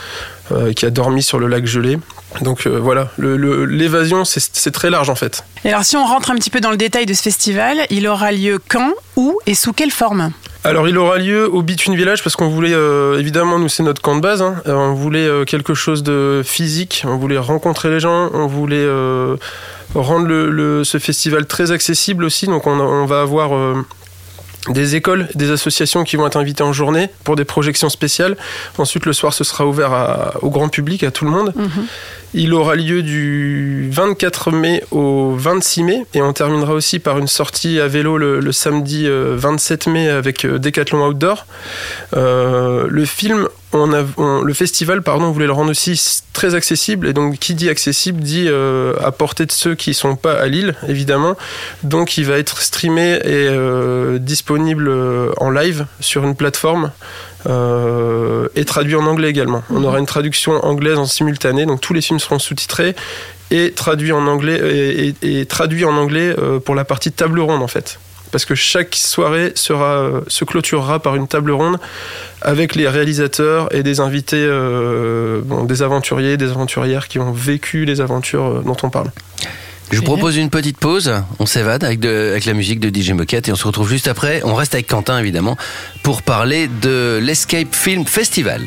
qui 0.75 0.85
a 0.85 0.89
dormi 0.89 1.23
sur 1.23 1.39
le 1.39 1.47
lac 1.47 1.65
gelé. 1.65 1.99
Donc 2.41 2.67
euh, 2.67 2.77
voilà, 2.81 3.07
l'évasion 3.17 4.25
c'est 4.25 4.71
très 4.71 4.89
large 4.89 5.09
en 5.09 5.15
fait. 5.15 5.43
Et 5.63 5.69
alors 5.69 5.85
si 5.85 5.95
on 5.95 6.05
rentre 6.05 6.31
un 6.31 6.35
petit 6.35 6.49
peu 6.49 6.59
dans 6.59 6.71
le 6.71 6.75
détail 6.77 7.05
de 7.05 7.13
ce 7.13 7.21
festival, 7.21 7.77
il 7.89 8.07
aura 8.07 8.33
lieu 8.33 8.59
quand, 8.67 8.91
où 9.15 9.37
et 9.45 9.55
sous 9.55 9.71
quelle 9.71 9.91
forme? 9.91 10.31
Alors 10.67 10.89
il 10.89 10.97
aura 10.97 11.17
lieu 11.17 11.49
au 11.49 11.61
Between 11.61 11.95
Village 11.95 12.21
parce 12.21 12.35
qu'on 12.35 12.49
voulait, 12.49 12.73
euh, 12.73 13.17
évidemment 13.17 13.57
nous 13.57 13.69
c'est 13.69 13.83
notre 13.83 14.01
camp 14.01 14.17
de 14.17 14.19
base, 14.19 14.41
hein. 14.41 14.55
Euh, 14.67 14.73
on 14.73 14.93
voulait 14.93 15.25
euh, 15.25 15.45
quelque 15.45 15.73
chose 15.73 16.03
de 16.03 16.41
physique, 16.43 17.05
on 17.07 17.15
voulait 17.15 17.37
rencontrer 17.37 17.89
les 17.89 18.01
gens, 18.01 18.29
on 18.33 18.47
voulait 18.47 18.85
rendre 19.95 20.83
ce 20.83 20.97
festival 20.97 21.45
très 21.45 21.71
accessible 21.71 22.25
aussi, 22.25 22.47
donc 22.47 22.67
on 22.67 23.05
va 23.05 23.21
avoir... 23.21 23.51
euh, 24.69 24.73
des 24.73 24.95
écoles, 24.95 25.27
des 25.35 25.51
associations 25.51 26.03
qui 26.03 26.15
vont 26.17 26.27
être 26.27 26.37
invitées 26.37 26.63
en 26.63 26.73
journée 26.73 27.09
pour 27.23 27.35
des 27.35 27.45
projections 27.45 27.89
spéciales. 27.89 28.35
Ensuite, 28.77 29.05
le 29.05 29.13
soir, 29.13 29.33
ce 29.33 29.43
sera 29.43 29.65
ouvert 29.65 29.93
à- 29.93 30.33
au 30.41 30.49
grand 30.49 30.69
public, 30.69 31.03
à 31.03 31.11
tout 31.11 31.25
le 31.25 31.31
monde. 31.31 31.53
Il 32.33 32.53
aura 32.53 32.75
lieu 32.75 33.03
du 33.03 33.87
24 33.91 34.51
mai 34.51 34.83
au 34.91 35.33
26 35.37 35.83
mai 35.83 36.03
et 36.13 36.21
on 36.21 36.33
terminera 36.33 36.73
aussi 36.73 36.99
par 36.99 37.17
une 37.17 37.27
sortie 37.27 37.79
à 37.79 37.87
vélo 37.87 38.17
le, 38.17 38.41
le 38.41 38.51
samedi 38.51 39.05
euh, 39.07 39.35
27 39.37 39.87
mai 39.87 40.09
avec 40.09 40.43
euh, 40.43 40.59
Decathlon 40.59 41.07
Outdoor. 41.07 41.45
Euh, 42.15 42.85
le 42.89 43.05
film, 43.05 43.47
on 43.73 43.93
a, 43.93 44.03
le 44.43 44.53
festival, 44.53 45.01
pardon, 45.01 45.25
on 45.25 45.31
voulait 45.31 45.45
le 45.45 45.51
rendre 45.51 45.71
aussi 45.71 46.21
très 46.33 46.55
accessible 46.55 47.07
et 47.07 47.13
donc 47.13 47.37
qui 47.37 47.53
dit 47.53 47.69
accessible 47.69 48.21
dit 48.21 48.45
euh, 48.47 48.93
à 49.03 49.11
portée 49.11 49.45
de 49.45 49.51
ceux 49.51 49.75
qui 49.75 49.93
sont 49.93 50.15
pas 50.15 50.33
à 50.33 50.47
Lille, 50.47 50.75
évidemment. 50.87 51.35
Donc 51.83 52.17
il 52.17 52.25
va 52.25 52.37
être 52.37 52.61
streamé 52.61 53.15
et 53.15 53.21
euh, 53.25 54.19
disponible 54.19 54.87
euh, 54.87 55.31
en 55.37 55.49
live 55.49 55.85
sur 55.99 56.23
une 56.23 56.35
plateforme 56.35 56.91
et 58.55 58.65
traduit 58.65 58.95
en 58.95 59.05
anglais 59.05 59.29
également. 59.29 59.63
On 59.69 59.81
aura 59.85 59.99
une 59.99 60.05
traduction 60.05 60.65
anglaise 60.65 60.97
en 60.97 61.05
simultané, 61.05 61.65
donc 61.65 61.79
tous 61.79 61.93
les 61.93 62.01
films 62.01 62.19
seront 62.19 62.39
sous-titrés 62.39 62.93
et 63.51 63.71
traduits 63.71 64.11
en 64.11 64.27
anglais 64.27 65.13
et, 65.21 65.45
traduits 65.45 65.85
en 65.85 65.95
anglais 65.95 66.35
pour 66.65 66.75
la 66.75 66.83
partie 66.83 67.09
table 67.09 67.39
ronde 67.39 67.63
en 67.63 67.67
fait. 67.67 67.99
Parce 68.31 68.45
que 68.45 68.55
chaque 68.55 68.95
soirée 68.95 69.53
sera, 69.55 69.97
euh, 69.99 70.21
se 70.27 70.43
clôturera 70.45 70.99
par 70.99 71.15
une 71.15 71.27
table 71.27 71.51
ronde 71.51 71.77
avec 72.41 72.75
les 72.75 72.87
réalisateurs 72.87 73.73
et 73.73 73.83
des 73.83 73.99
invités, 73.99 74.35
euh, 74.39 75.41
bon, 75.43 75.63
des 75.63 75.81
aventuriers, 75.81 76.37
des 76.37 76.49
aventurières 76.51 77.07
qui 77.07 77.19
ont 77.19 77.31
vécu 77.31 77.85
les 77.85 78.01
aventures 78.01 78.45
euh, 78.45 78.61
dont 78.65 78.77
on 78.83 78.89
parle. 78.89 79.11
Je 79.89 79.97
vous 79.99 80.03
propose 80.03 80.35
une 80.35 80.49
petite 80.49 80.77
pause. 80.77 81.13
On 81.39 81.45
s'évade 81.45 81.85
avec, 81.85 82.01
de- 82.01 82.31
avec 82.31 82.43
la 82.43 82.53
musique 82.53 82.81
de 82.81 82.89
DJ 82.93 83.11
Moquette 83.11 83.47
et 83.47 83.53
on 83.53 83.55
se 83.55 83.65
retrouve 83.65 83.87
juste 83.87 84.09
après. 84.09 84.41
On 84.43 84.53
reste 84.53 84.73
avec 84.73 84.87
Quentin 84.87 85.17
évidemment 85.17 85.55
pour 86.03 86.23
parler 86.23 86.67
de 86.81 87.19
l'Escape 87.23 87.73
Film 87.73 88.05
Festival. 88.05 88.65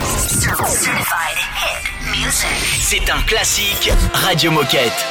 C'est 2.81 3.11
un 3.11 3.21
classique 3.27 3.93
Radio 4.15 4.51
Moquette. 4.51 5.05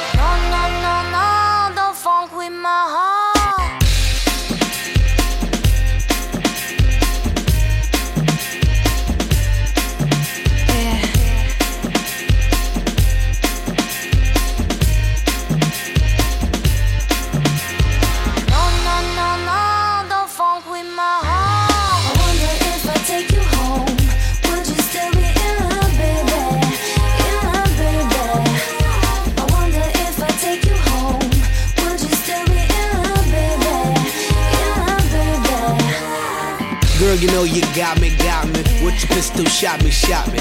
Girl, 37.10 37.18
you 37.18 37.26
know 37.32 37.42
you 37.42 37.60
got 37.74 38.00
me, 38.00 38.14
got 38.18 38.46
me. 38.46 38.62
With 38.84 39.02
your 39.02 39.08
pistol, 39.08 39.44
shot 39.46 39.82
me, 39.82 39.90
shot 39.90 40.30
me. 40.30 40.38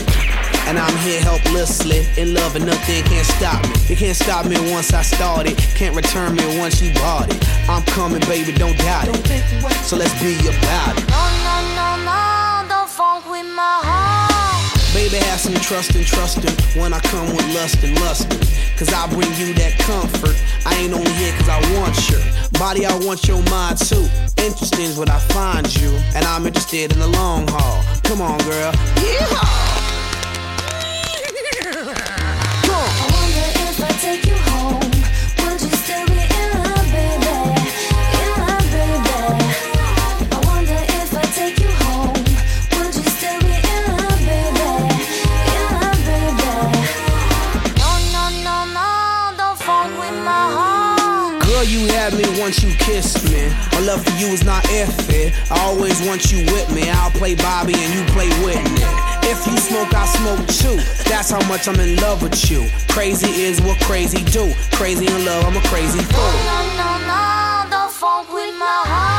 And 0.68 0.78
I'm 0.78 0.96
here 0.98 1.20
helplessly, 1.20 2.06
in 2.16 2.36
love 2.36 2.56
and 2.56 2.64
nothing 2.64 3.04
can't 3.06 3.26
stop 3.26 3.64
me. 3.64 3.74
It 3.90 3.98
can't 3.98 4.16
stop 4.16 4.46
me 4.46 4.56
once 4.72 4.94
I 4.94 5.02
started, 5.02 5.58
can't 5.58 5.96
return 5.96 6.36
me 6.36 6.60
once 6.60 6.80
you 6.80 6.94
bought 6.94 7.34
it. 7.34 7.44
I'm 7.68 7.82
coming, 7.86 8.20
baby, 8.30 8.52
don't 8.52 8.78
doubt 8.78 9.08
it. 9.08 9.84
So 9.84 9.98
let's 9.98 10.14
be 10.22 10.38
about 10.48 10.96
it. 10.96 11.59
Baby, 15.12 15.26
have 15.26 15.40
some 15.40 15.56
trust 15.56 15.96
and 15.96 16.06
trusting 16.06 16.80
when 16.80 16.94
I 16.94 17.00
come 17.00 17.28
with 17.36 17.56
lust 17.56 17.84
and 17.84 18.00
lusting. 18.00 18.40
Cause 18.78 18.94
I 18.94 19.08
bring 19.08 19.34
you 19.42 19.56
that 19.56 19.74
comfort. 19.80 20.36
I 20.68 20.76
ain't 20.76 20.94
only 20.94 21.12
here 21.14 21.34
cause 21.34 21.50
I 21.50 21.60
want 21.80 22.10
your 22.12 22.22
body, 22.60 22.86
I 22.86 22.96
want 23.00 23.28
your 23.28 23.42
mind 23.50 23.80
too. 23.80 24.08
Interesting 24.38 24.86
is 24.86 24.98
what 24.98 25.10
I 25.10 25.18
find 25.34 25.66
you, 25.82 25.90
and 26.14 26.26
I'm 26.26 26.46
interested 26.46 26.94
in 26.94 27.00
the 27.00 27.08
long 27.08 27.48
haul. 27.48 27.84
Come 28.04 28.22
on, 28.22 28.38
girl. 28.40 28.72
Yeehaw! 28.72 29.69
you 51.80 51.88
had 51.88 52.14
me 52.14 52.24
once 52.40 52.62
you 52.62 52.74
kissed 52.76 53.24
me. 53.32 53.48
My 53.72 53.80
love 53.80 54.04
for 54.04 54.12
you 54.20 54.28
is 54.28 54.44
not 54.44 54.66
if 54.70 54.92
it. 55.10 55.34
I 55.50 55.60
always 55.62 56.06
want 56.06 56.32
you 56.32 56.40
with 56.52 56.74
me. 56.76 56.90
I'll 56.90 57.12
play 57.12 57.36
Bobby 57.36 57.74
and 57.74 57.94
you 57.94 58.04
play 58.12 58.28
Whitney. 58.44 58.84
If 59.24 59.48
you 59.48 59.58
smoke, 59.58 59.94
I 59.94 60.06
smoke 60.06 60.46
too. 60.48 60.78
That's 61.10 61.32
how 61.32 61.46
much 61.48 61.68
I'm 61.68 61.80
in 61.80 61.96
love 61.98 62.22
with 62.22 62.52
you. 62.52 62.68
Crazy 62.90 63.44
is 63.44 63.62
what 63.62 63.80
crazy 63.82 64.24
do. 64.26 64.54
Crazy 64.72 65.08
in 65.08 65.26
love, 65.26 65.46
I'm 65.46 65.56
a 65.56 65.68
crazy 65.68 66.00
fool. 66.00 66.20
No, 66.20 66.68
no, 66.76 66.80
no, 66.82 67.08
no, 67.08 67.70
don't 67.70 67.92
fuck 67.92 68.32
with 68.34 68.54
my 68.58 68.82
heart. 68.86 69.19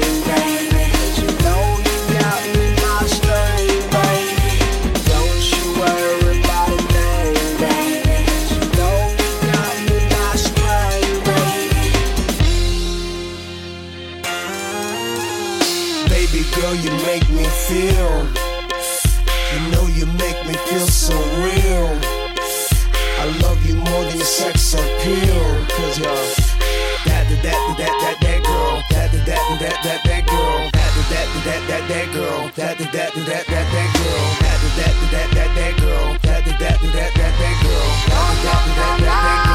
know 16.71 16.77
you 16.83 16.91
make 17.05 17.27
me 17.29 17.43
feel. 17.67 18.15
You 19.51 19.59
know 19.71 19.87
you 19.87 20.05
make 20.23 20.39
me 20.47 20.53
feel 20.67 20.87
so 20.87 21.15
real. 21.43 21.89
I 23.19 23.25
love 23.41 23.59
you 23.65 23.75
more 23.75 24.03
than 24.05 24.15
your 24.15 24.25
sex 24.25 24.73
appeal. 24.73 25.43
Cause 25.75 25.99
you're 25.99 26.07
that, 27.07 27.27
that, 27.27 27.43
that, 27.43 27.77
that, 27.77 27.93
that, 28.01 28.17
that 28.21 28.43
girl. 28.45 28.83
That, 28.89 29.11
that, 29.11 29.25
that, 29.25 29.59
that, 29.59 29.83
that, 29.83 30.03
that 30.05 30.27
girl. 30.27 30.69
That, 30.71 30.93
that, 31.11 31.27
that, 31.43 31.67
that, 31.67 31.87
that 31.89 32.13
girl. 32.13 32.51
That, 32.55 32.77
that, 32.77 32.91
that, 32.93 33.13
that, 33.15 33.47
that, 33.47 33.67
that 33.71 33.91
girl. 33.91 34.23
That, 34.39 34.63
that, 34.63 35.11
that, 35.11 35.27
that, 35.35 35.55
that 35.55 35.77
girl. 35.81 36.17
That, 36.23 36.45
that, 36.45 36.59
that, 36.59 36.71
that, 36.71 36.95
that 36.95 37.61
girl. 37.63 37.81
That, 37.81 38.31
that, 38.31 38.31
that, 38.31 39.01
that, 39.01 39.09
that 39.09 39.43
girl. 39.43 39.50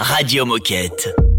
Radio 0.00 0.44
Moquette. 0.44 1.33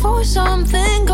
for 0.00 0.24
something 0.24 1.05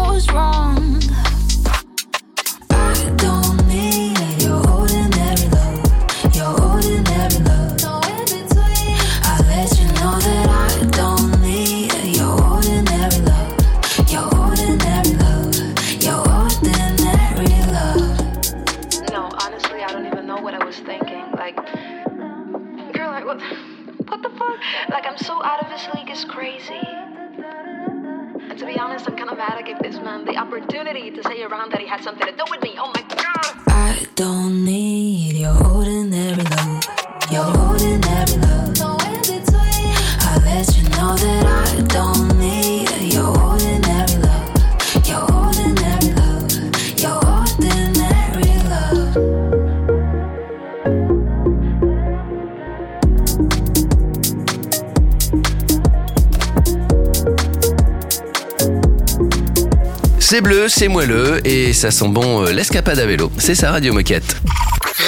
moelleux 60.93 61.41
et 61.47 61.73
ça 61.73 61.91
sent 61.91 62.09
bon 62.09 62.45
euh, 62.45 62.53
l'escapade 62.53 62.99
à 62.99 63.07
vélo. 63.07 63.33
C'est 63.39 63.55
ça 63.55 63.71
Radio 63.71 63.95
Moquette. 63.95 64.37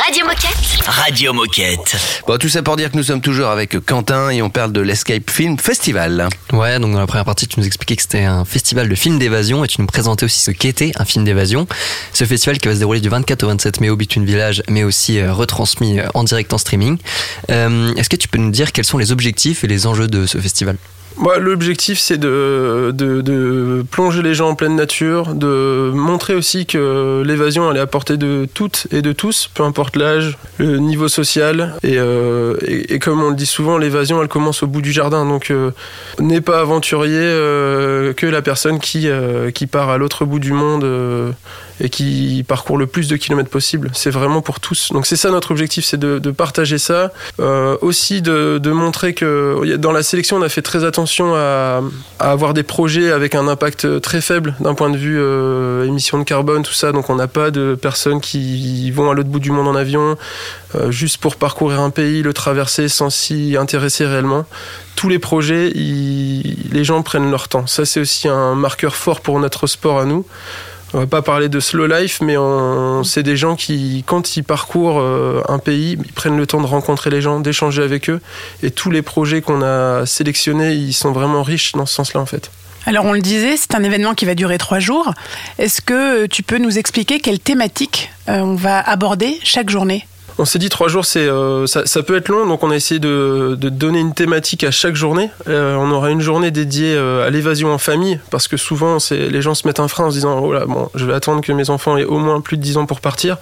Radio 0.02 0.24
Moquette 0.24 0.56
Radio 0.86 1.32
Moquette. 1.34 2.22
Bon, 2.26 2.38
tout 2.38 2.48
ça 2.48 2.62
pour 2.62 2.76
dire 2.76 2.90
que 2.90 2.96
nous 2.96 3.02
sommes 3.02 3.20
toujours 3.20 3.48
avec 3.48 3.78
Quentin 3.84 4.30
et 4.30 4.40
on 4.40 4.48
parle 4.48 4.72
de 4.72 4.80
l'Escape 4.80 5.28
Film 5.30 5.58
Festival. 5.58 6.28
Ouais, 6.54 6.78
donc 6.78 6.92
dans 6.92 7.00
la 7.00 7.06
première 7.06 7.26
partie, 7.26 7.46
tu 7.46 7.60
nous 7.60 7.66
expliquais 7.66 7.96
que 7.96 8.02
c'était 8.02 8.24
un 8.24 8.46
festival 8.46 8.88
de 8.88 8.94
films 8.94 9.18
d'évasion 9.18 9.62
et 9.62 9.68
tu 9.68 9.82
nous 9.82 9.86
présentais 9.86 10.24
aussi 10.24 10.40
ce 10.40 10.50
qu'était 10.50 10.92
un 10.96 11.04
film 11.04 11.24
d'évasion. 11.26 11.66
Ce 12.14 12.24
festival 12.24 12.58
qui 12.58 12.68
va 12.68 12.74
se 12.74 12.78
dérouler 12.78 13.00
du 13.00 13.10
24 13.10 13.42
au 13.42 13.48
27 13.48 13.82
mai 13.82 13.90
au 13.90 13.96
Bitune 13.96 14.24
Village, 14.24 14.62
mais 14.70 14.84
aussi 14.84 15.18
euh, 15.18 15.34
retransmis 15.34 16.00
euh, 16.00 16.08
en 16.14 16.24
direct 16.24 16.50
en 16.54 16.58
streaming. 16.58 16.96
Est-ce 17.48 18.08
que 18.08 18.16
tu 18.16 18.28
peux 18.28 18.38
nous 18.38 18.50
dire 18.50 18.72
quels 18.72 18.86
sont 18.86 18.98
les 18.98 19.12
objectifs 19.12 19.64
et 19.64 19.66
les 19.66 19.86
enjeux 19.86 20.06
de 20.06 20.24
ce 20.24 20.38
festival? 20.38 20.76
Moi, 21.16 21.38
L'objectif, 21.38 21.98
c'est 21.98 22.18
de, 22.18 23.84
plonger 23.90 24.22
les 24.22 24.34
gens 24.34 24.50
en 24.50 24.54
pleine 24.54 24.74
nature, 24.74 25.34
de 25.34 25.90
montrer 25.94 26.34
aussi 26.34 26.66
que 26.66 27.22
l'évasion, 27.24 27.70
elle 27.70 27.76
est 27.76 27.80
à 27.80 27.86
portée 27.86 28.16
de 28.16 28.48
toutes 28.52 28.88
et 28.90 29.00
de 29.00 29.12
tous, 29.12 29.48
peu 29.54 29.62
importe 29.62 29.96
l'âge, 29.96 30.36
le 30.58 30.78
niveau 30.78 31.08
social. 31.08 31.74
Et, 31.82 31.98
euh, 31.98 32.56
comme 33.00 33.22
on 33.22 33.30
le 33.30 33.36
dit 33.36 33.46
souvent, 33.46 33.78
l'évasion, 33.78 34.20
elle 34.22 34.28
commence 34.28 34.62
au 34.62 34.66
bout 34.66 34.82
du 34.82 34.92
jardin. 34.92 35.24
Donc, 35.24 35.50
euh, 35.50 35.70
n'est 36.18 36.40
pas 36.40 36.60
aventurier 36.60 37.12
euh, 37.14 38.12
que 38.12 38.26
la 38.26 38.42
personne 38.42 38.80
qui, 38.80 39.08
part 39.70 39.90
à 39.90 39.98
l'autre 39.98 40.24
bout 40.24 40.40
du 40.40 40.52
monde 40.52 40.84
et 41.80 41.88
qui 41.88 42.44
parcourt 42.46 42.78
le 42.78 42.86
plus 42.86 43.08
de 43.08 43.16
kilomètres 43.16 43.50
possible. 43.50 43.90
C'est 43.94 44.10
vraiment 44.10 44.42
pour 44.42 44.60
tous. 44.60 44.92
Donc, 44.92 45.06
c'est 45.06 45.16
ça 45.16 45.30
notre 45.30 45.50
objectif, 45.50 45.84
c'est 45.84 45.98
de, 45.98 46.30
partager 46.30 46.78
ça. 46.78 47.12
Euh, 47.40 47.76
aussi 47.80 48.22
de, 48.22 48.60
montrer 48.70 49.14
que 49.14 49.76
dans 49.76 49.92
la 49.92 50.02
sélection, 50.02 50.36
on 50.36 50.42
a 50.42 50.48
fait 50.48 50.62
très 50.62 50.84
attention 50.84 51.34
à, 51.34 51.80
avoir 52.18 52.54
des 52.54 52.62
projets 52.62 53.12
avec 53.12 53.34
un 53.34 53.48
impact 53.48 54.00
très 54.00 54.20
faible 54.20 54.54
d'un 54.60 54.74
point 54.74 54.90
de 54.90 54.96
vue 54.96 55.18
euh, 55.18 55.86
émission 55.86 56.18
de 56.18 56.24
carbone, 56.24 56.62
tout 56.62 56.72
ça. 56.72 56.92
Donc 56.92 57.10
on 57.10 57.14
n'a 57.14 57.28
pas 57.28 57.50
de 57.50 57.76
personnes 57.80 58.20
qui 58.20 58.90
vont 58.90 59.10
à 59.10 59.14
l'autre 59.14 59.28
bout 59.28 59.38
du 59.38 59.50
monde 59.50 59.68
en 59.68 59.74
avion 59.74 60.16
euh, 60.74 60.90
juste 60.90 61.18
pour 61.18 61.36
parcourir 61.36 61.80
un 61.80 61.90
pays, 61.90 62.22
le 62.22 62.32
traverser 62.32 62.88
sans 62.88 63.10
s'y 63.10 63.56
intéresser 63.56 64.06
réellement. 64.06 64.44
Tous 64.96 65.08
les 65.08 65.18
projets, 65.18 65.70
les 65.74 66.84
gens 66.84 67.02
prennent 67.02 67.30
leur 67.30 67.48
temps. 67.48 67.66
Ça, 67.66 67.84
c'est 67.84 68.00
aussi 68.00 68.28
un 68.28 68.54
marqueur 68.54 68.96
fort 68.96 69.20
pour 69.20 69.38
notre 69.40 69.66
sport 69.66 69.98
à 69.98 70.04
nous. 70.04 70.24
On 70.94 70.98
va 70.98 71.06
pas 71.08 71.22
parler 71.22 71.48
de 71.48 71.58
slow 71.58 71.88
life, 71.88 72.20
mais 72.20 72.36
c'est 73.02 73.24
des 73.24 73.36
gens 73.36 73.56
qui, 73.56 74.04
quand 74.06 74.36
ils 74.36 74.44
parcourent 74.44 75.00
euh, 75.00 75.42
un 75.48 75.58
pays, 75.58 75.98
ils 76.04 76.12
prennent 76.12 76.36
le 76.36 76.46
temps 76.46 76.60
de 76.60 76.66
rencontrer 76.66 77.10
les 77.10 77.20
gens, 77.20 77.40
d'échanger 77.40 77.82
avec 77.82 78.08
eux. 78.08 78.20
Et 78.62 78.70
tous 78.70 78.92
les 78.92 79.02
projets 79.02 79.42
qu'on 79.42 79.60
a 79.60 80.06
sélectionnés, 80.06 80.72
ils 80.74 80.92
sont 80.92 81.10
vraiment 81.10 81.42
riches 81.42 81.72
dans 81.72 81.84
ce 81.84 81.94
sens-là, 81.94 82.20
en 82.20 82.26
fait. 82.26 82.52
Alors 82.86 83.06
on 83.06 83.12
le 83.12 83.20
disait, 83.20 83.56
c'est 83.56 83.74
un 83.74 83.82
événement 83.82 84.14
qui 84.14 84.24
va 84.24 84.36
durer 84.36 84.56
trois 84.56 84.78
jours. 84.78 85.12
Est-ce 85.58 85.80
que 85.80 86.26
tu 86.26 86.44
peux 86.44 86.58
nous 86.58 86.78
expliquer 86.78 87.18
quelle 87.18 87.40
thématique 87.40 88.12
euh, 88.28 88.38
on 88.38 88.54
va 88.54 88.78
aborder 88.78 89.40
chaque 89.42 89.70
journée? 89.70 90.06
On 90.36 90.44
s'est 90.44 90.58
dit 90.58 90.68
trois 90.68 90.88
jours, 90.88 91.04
c'est 91.04 91.28
euh, 91.28 91.66
ça, 91.68 91.86
ça 91.86 92.02
peut 92.02 92.16
être 92.16 92.28
long, 92.28 92.44
donc 92.44 92.64
on 92.64 92.70
a 92.70 92.74
essayé 92.74 92.98
de, 92.98 93.56
de 93.58 93.68
donner 93.68 94.00
une 94.00 94.14
thématique 94.14 94.64
à 94.64 94.72
chaque 94.72 94.96
journée. 94.96 95.30
Euh, 95.48 95.76
on 95.76 95.92
aura 95.92 96.10
une 96.10 96.20
journée 96.20 96.50
dédiée 96.50 96.94
euh, 96.96 97.24
à 97.24 97.30
l'évasion 97.30 97.72
en 97.72 97.78
famille, 97.78 98.18
parce 98.30 98.48
que 98.48 98.56
souvent 98.56 98.98
les 99.12 99.42
gens 99.42 99.54
se 99.54 99.64
mettent 99.64 99.78
un 99.78 99.86
frein 99.86 100.06
en 100.06 100.10
se 100.10 100.16
disant 100.16 100.40
oh 100.40 100.52
là 100.52 100.66
bon, 100.66 100.88
je 100.96 101.06
vais 101.06 101.14
attendre 101.14 101.40
que 101.40 101.52
mes 101.52 101.70
enfants 101.70 101.96
aient 101.96 102.04
au 102.04 102.18
moins 102.18 102.40
plus 102.40 102.56
de 102.56 102.62
10 102.62 102.78
ans 102.78 102.86
pour 102.86 103.00
partir. 103.00 103.36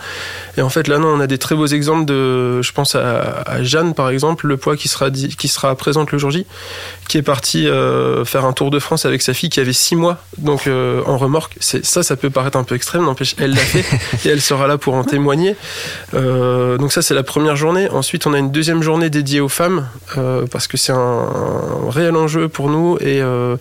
Et 0.58 0.62
en 0.62 0.68
fait 0.68 0.86
là 0.86 0.98
non, 0.98 1.08
on 1.08 1.20
a 1.20 1.26
des 1.26 1.38
très 1.38 1.54
beaux 1.54 1.66
exemples 1.66 2.04
de, 2.04 2.60
je 2.60 2.72
pense 2.72 2.94
à, 2.94 3.42
à 3.46 3.62
Jeanne 3.62 3.94
par 3.94 4.10
exemple, 4.10 4.46
le 4.46 4.58
poids 4.58 4.76
qui 4.76 4.88
sera 4.88 5.10
qui 5.10 5.48
sera 5.48 5.74
présente 5.76 6.12
le 6.12 6.18
jour 6.18 6.30
J, 6.30 6.46
qui 7.08 7.16
est 7.16 7.22
partie 7.22 7.68
faire 8.26 8.44
un 8.44 8.52
tour 8.52 8.70
de 8.70 8.78
France 8.78 9.06
avec 9.06 9.22
sa 9.22 9.32
fille 9.32 9.48
qui 9.48 9.60
avait 9.60 9.72
6 9.72 9.96
mois, 9.96 10.18
donc 10.36 10.68
en 10.68 11.16
remorque. 11.16 11.56
Ça, 11.60 12.02
ça 12.02 12.16
peut 12.16 12.30
paraître 12.30 12.58
un 12.58 12.64
peu 12.64 12.74
extrême, 12.74 13.04
n'empêche 13.04 13.34
elle 13.38 13.54
l'a 13.54 13.56
fait 13.56 13.84
et 14.28 14.30
elle 14.30 14.42
sera 14.42 14.66
là 14.66 14.76
pour 14.76 14.94
en 14.94 15.04
témoigner. 15.04 15.56
Donc 16.82 16.92
ça 16.92 17.00
c'est 17.00 17.14
la 17.14 17.22
première 17.22 17.54
journée. 17.54 17.88
Ensuite 17.90 18.26
on 18.26 18.32
a 18.34 18.38
une 18.40 18.50
deuxième 18.50 18.82
journée 18.82 19.08
dédiée 19.08 19.38
aux 19.38 19.48
femmes 19.48 19.86
euh, 20.18 20.46
parce 20.50 20.66
que 20.66 20.76
c'est 20.76 20.90
un, 20.90 21.28
réel 21.88 22.16
enjeu 22.16 22.48
pour 22.48 22.68
nous 22.68 22.96
et 22.96 23.22
euh, 23.22 23.56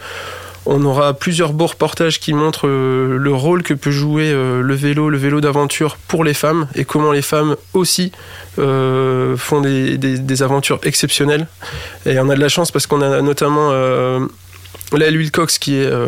on 0.66 0.84
aura 0.86 1.14
plusieurs 1.14 1.54
beaux 1.54 1.68
reportages 1.68 2.20
qui 2.20 2.34
montrent 2.34 2.68
euh, 2.68 3.20
le 3.20 3.32
rôle 3.32 3.62
que 3.62 3.76
peut 3.76 3.92
jouer 3.92 4.34
le 4.34 4.74
vélo, 4.74 5.12
le 5.12 5.20
vélo 5.20 5.40
d'aventure 5.40 5.98
pour 6.08 6.24
les 6.24 6.34
femmes 6.34 6.68
et 6.74 6.84
comment 6.84 7.12
les 7.12 7.22
femmes 7.22 7.58
aussi 7.76 8.12
font 8.56 9.62
des 9.62 10.42
aventures 10.42 10.80
exceptionnelles. 10.82 11.46
Et 12.08 12.20
on 12.20 12.28
a 12.28 12.34
de 12.34 12.42
la 12.42 12.50
chance 12.50 12.72
parce 12.72 12.88
qu'on 12.88 13.04
a 13.04 13.22
notamment 13.22 13.70
euh, 14.94 14.98
Lael 14.98 15.18
Wilcox 15.18 15.58
qui 15.58 15.76
est 15.78 15.86
euh, 15.86 16.08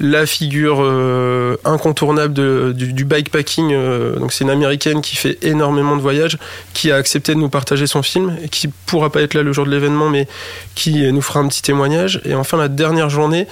la 0.00 0.26
figure 0.26 0.78
euh, 0.80 1.56
incontournable 1.64 2.34
de- 2.34 2.72
du, 2.76 2.92
du 2.92 3.04
bikepacking. 3.04 3.72
euh, 3.72 4.16
donc 4.18 4.32
c'est 4.32 4.44
une 4.44 4.50
américaine 4.50 5.00
qui 5.00 5.16
fait 5.16 5.38
énormément 5.42 5.96
de 5.96 6.02
voyages, 6.02 6.38
qui 6.74 6.92
a 6.92 6.96
accepté 6.96 7.34
de 7.34 7.38
nous 7.40 7.48
partager 7.48 7.86
son 7.86 8.02
film 8.02 8.36
et 8.44 8.48
qui 8.48 8.68
pourra 8.86 9.10
pas 9.10 9.22
être 9.22 9.34
là 9.34 9.42
le 9.42 9.52
jour 9.52 9.64
de 9.66 9.70
l'événement, 9.70 10.08
mais 10.08 10.28
qui 10.74 11.10
nous 11.12 11.22
fera 11.22 11.40
un 11.40 11.48
petit 11.48 11.62
témoignage. 11.62 12.20
Et 12.24 12.34
enfin 12.34 12.56
la 12.58 12.68
dernière 12.68 13.10
journée, 13.10 13.46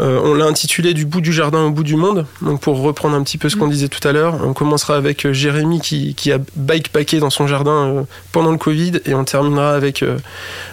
euh, 0.00 0.18
on 0.24 0.34
l'a 0.34 0.46
intitulé 0.46 0.92
Du 0.94 1.04
bout 1.06 1.20
du 1.20 1.32
jardin 1.32 1.62
au 1.64 1.70
bout 1.70 1.84
du 1.84 1.94
monde. 1.96 2.26
Donc 2.42 2.60
pour 2.60 2.80
reprendre 2.80 3.14
un 3.16 3.22
petit 3.22 3.38
peu 3.38 3.48
ce 3.48 3.56
qu'on 3.56 3.68
disait 3.68 3.88
tout 3.88 4.06
à 4.08 4.12
l'heure, 4.12 4.38
on 4.44 4.52
commencera 4.52 4.96
avec 4.96 5.30
Jérémy 5.32 5.80
qui, 5.80 6.14
qui 6.14 6.32
a 6.32 6.38
bikepacké 6.56 7.20
dans 7.20 7.30
son 7.30 7.46
jardin 7.46 7.70
euh, 7.72 8.02
pendant 8.32 8.50
le 8.50 8.58
Covid 8.58 9.00
et 9.06 9.14
on 9.14 9.24
terminera 9.24 9.74
avec 9.74 10.02
euh, 10.02 10.16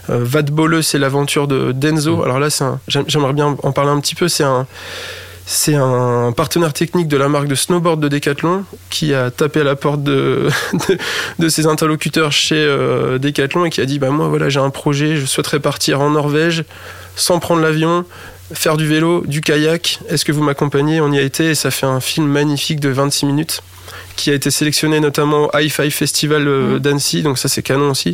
euh, 0.10 0.20
Vadboleux, 0.24 0.82
c'est 0.82 0.98
l'aventure 0.98 1.48
de 1.48 1.72
Denzo. 1.72 2.24
Alors 2.24 2.40
là, 2.40 2.50
c'est 2.50 2.64
un- 2.64 2.80
j'aime- 2.88 3.06
j'aimerais 3.22 3.34
bien 3.34 3.56
en 3.62 3.72
parler 3.72 3.92
un 3.92 4.00
petit 4.00 4.16
peu. 4.16 4.28
C'est 4.28 5.76
un 5.76 6.32
partenaire 6.32 6.74
technique 6.74 7.08
de 7.08 7.18
la 7.18 7.30
marque 7.30 7.48
de 7.48 7.56
snowboard 7.56 8.00
de 8.00 8.08
Decathlon 8.08 8.64
qui 8.90 9.14
a 9.14 9.30
tapé 9.30 9.62
à 9.62 9.64
la 9.64 9.76
porte 9.76 10.02
de 10.04 10.50
ses 11.50 11.68
interlocuteurs 11.68 12.32
chez 12.32 12.56
euh, 12.56 13.20
Decathlon 13.20 13.66
et 13.66 13.70
qui 13.70 13.82
a 13.82 13.86
dit 13.86 14.00
bah 14.00 14.10
moi 14.10 14.28
voilà 14.28 14.50
j'ai 14.50 14.60
un 14.60 14.70
projet, 14.70 15.18
je 15.18 15.26
souhaiterais 15.26 15.60
partir 15.60 16.02
en 16.02 16.12
Norvège 16.12 16.64
sans 17.16 17.40
prendre 17.40 17.62
l'avion, 17.62 18.06
faire 18.54 18.78
du 18.78 18.88
vélo, 18.88 19.24
du 19.28 19.42
kayak. 19.42 20.00
Est-ce 20.10 20.26
que 20.26 20.32
vous 20.32 20.44
m'accompagnez? 20.44 21.02
On 21.02 21.12
y 21.12 21.20
a 21.20 21.22
été 21.22 21.52
et 21.52 21.56
ça 21.56 21.70
fait 21.70 21.86
un 21.86 22.00
film 22.00 22.28
magnifique 22.28 22.80
de 22.80 22.90
26 22.90 23.26
minutes 23.26 23.62
qui 24.22 24.30
a 24.30 24.36
été 24.36 24.52
sélectionné 24.52 25.00
notamment 25.00 25.46
au 25.46 25.58
High 25.58 25.72
Five 25.72 25.92
Festival 25.92 26.48
euh, 26.48 26.78
d'Annecy, 26.78 27.24
donc 27.24 27.40
ça 27.40 27.50
c'est 27.50 27.64
canon 27.64 27.90
aussi. 27.90 28.10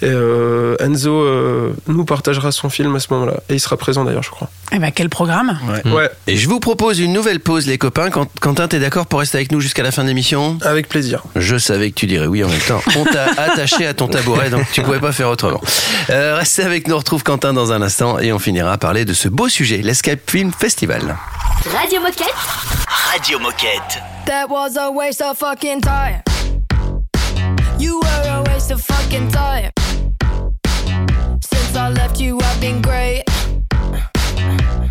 Et 0.00 0.06
euh, 0.06 0.76
Enzo 0.80 1.12
euh, 1.12 1.74
nous 1.88 2.06
partagera 2.06 2.52
son 2.52 2.70
film 2.70 2.96
à 2.96 3.00
ce 3.00 3.08
moment-là 3.12 3.34
et 3.50 3.54
il 3.54 3.60
sera 3.60 3.76
présent 3.76 4.04
d'ailleurs, 4.04 4.22
je 4.22 4.30
crois. 4.30 4.48
Eh 4.72 4.78
ben 4.78 4.90
quel 4.90 5.10
programme 5.10 5.58
Ouais. 5.84 6.10
Et 6.26 6.38
je 6.38 6.48
vous 6.48 6.58
propose 6.58 7.00
une 7.00 7.12
nouvelle 7.12 7.40
pause, 7.40 7.66
les 7.66 7.76
copains. 7.76 8.08
Quentin, 8.40 8.66
t'es 8.66 8.78
d'accord 8.78 9.06
pour 9.06 9.20
rester 9.20 9.36
avec 9.36 9.52
nous 9.52 9.60
jusqu'à 9.60 9.82
la 9.82 9.90
fin 9.90 10.02
de 10.02 10.08
l'émission? 10.08 10.56
Avec 10.62 10.88
plaisir. 10.88 11.22
Je 11.36 11.58
savais 11.58 11.90
que 11.90 11.96
tu 11.96 12.06
dirais 12.06 12.26
oui 12.26 12.42
en 12.42 12.48
même 12.48 12.60
temps. 12.60 12.80
On 12.96 13.04
t'a 13.04 13.24
attaché 13.36 13.86
à 13.86 13.92
ton 13.92 14.08
tabouret, 14.08 14.48
donc 14.48 14.64
tu 14.72 14.80
pouvais 14.80 15.00
pas 15.00 15.12
faire 15.12 15.28
autrement. 15.28 15.60
Euh, 16.08 16.36
restez 16.36 16.62
avec 16.62 16.88
nous, 16.88 16.94
on 16.94 16.98
retrouve 16.98 17.22
Quentin 17.22 17.52
dans 17.52 17.72
un 17.72 17.82
instant 17.82 18.18
et 18.18 18.32
on 18.32 18.38
finira 18.38 18.72
à 18.72 18.78
parler 18.78 19.04
de 19.04 19.12
ce 19.12 19.28
beau 19.28 19.48
sujet, 19.48 19.82
l'Escape 19.82 20.20
Film 20.26 20.50
Festival. 20.58 21.18
Radio 21.70 22.00
Moquette. 22.00 22.34
Radio 23.12 23.38
Moquette. 23.38 24.11
That 24.26 24.48
was 24.48 24.76
a 24.76 24.90
waste 24.90 25.20
of 25.20 25.38
fucking 25.38 25.80
time. 25.80 26.22
You 27.78 28.00
were 28.00 28.24
a 28.28 28.44
waste 28.46 28.70
of 28.70 28.80
fucking 28.80 29.28
time. 29.30 29.72
Since 31.40 31.76
I 31.76 31.88
left 31.90 32.20
you, 32.20 32.38
I've 32.40 32.60
been 32.60 32.80
great. 32.80 33.24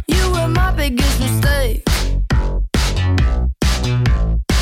You 0.07 0.31
were 0.31 0.47
my 0.47 0.73
biggest 0.75 1.19
mistake. 1.19 1.83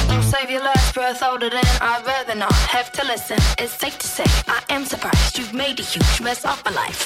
Don't 0.08 0.24
save 0.24 0.52
your 0.52 0.64
last 0.64 0.94
breath 0.94 1.24
older 1.24 1.50
than 1.50 1.66
I'd 1.82 2.04
rather 2.06 2.36
not 2.36 2.54
have 2.54 2.92
to 2.94 3.06
listen. 3.06 3.38
It's 3.58 3.74
safe 3.74 3.98
to 3.98 4.08
say 4.08 4.26
I 4.48 4.62
am 4.70 4.86
surprised 4.86 5.38
you've 5.38 5.54
made 5.54 5.80
a 5.80 5.84
huge 5.84 6.22
mess 6.22 6.46
of 6.46 6.64
my 6.64 6.72
life. 6.72 7.06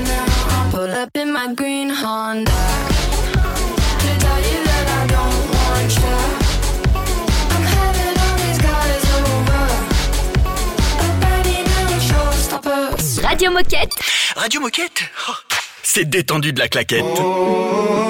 now 0.03 0.25
I 0.51 0.69
pull 0.71 0.91
up 0.91 1.15
in 1.15 1.31
my 1.31 1.53
green 1.53 1.89
Honda 1.89 2.84
Radio 13.35 13.51
Moquette. 13.51 13.91
Radio 14.37 14.61
Moquette 14.61 15.03
Oh, 15.27 15.33
C'est 15.83 16.05
détendu 16.09 16.53
de 16.53 16.59
la 16.59 16.69
claquette. 16.69 17.03
You're 17.03 18.04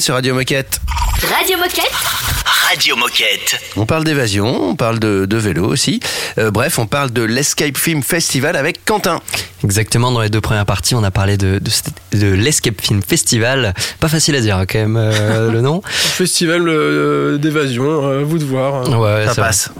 sur 0.00 0.14
Radio 0.14 0.34
Moquette. 0.34 0.80
Radio 1.28 1.58
Moquette. 1.58 2.29
Radio 2.70 2.94
Moquette. 2.94 3.58
On 3.76 3.84
parle 3.84 4.04
d'évasion, 4.04 4.68
on 4.70 4.76
parle 4.76 5.00
de, 5.00 5.26
de 5.26 5.36
vélo 5.36 5.64
aussi. 5.66 5.98
Euh, 6.38 6.52
bref, 6.52 6.78
on 6.78 6.86
parle 6.86 7.10
de 7.10 7.22
l'Escape 7.22 7.76
Film 7.76 8.00
Festival 8.02 8.54
avec 8.54 8.84
Quentin. 8.84 9.20
Exactement, 9.64 10.12
dans 10.12 10.20
les 10.20 10.30
deux 10.30 10.40
premières 10.40 10.66
parties, 10.66 10.94
on 10.94 11.02
a 11.02 11.10
parlé 11.10 11.36
de, 11.36 11.58
de, 11.60 12.18
de 12.18 12.26
l'Escape 12.32 12.80
Film 12.80 13.02
Festival. 13.02 13.74
Pas 13.98 14.08
facile 14.08 14.36
à 14.36 14.40
dire 14.40 14.56
hein, 14.56 14.66
quand 14.66 14.78
même 14.78 14.96
euh, 14.96 15.50
le 15.52 15.60
nom. 15.60 15.82
Festival 15.84 16.68
euh, 16.68 17.38
d'évasion, 17.38 18.06
à 18.06 18.18
vous 18.22 18.38
de 18.38 18.44
voir. 18.44 18.88
Ouais, 18.88 19.26
Ça 19.26 19.32
vrai. 19.32 19.42
passe. 19.42 19.70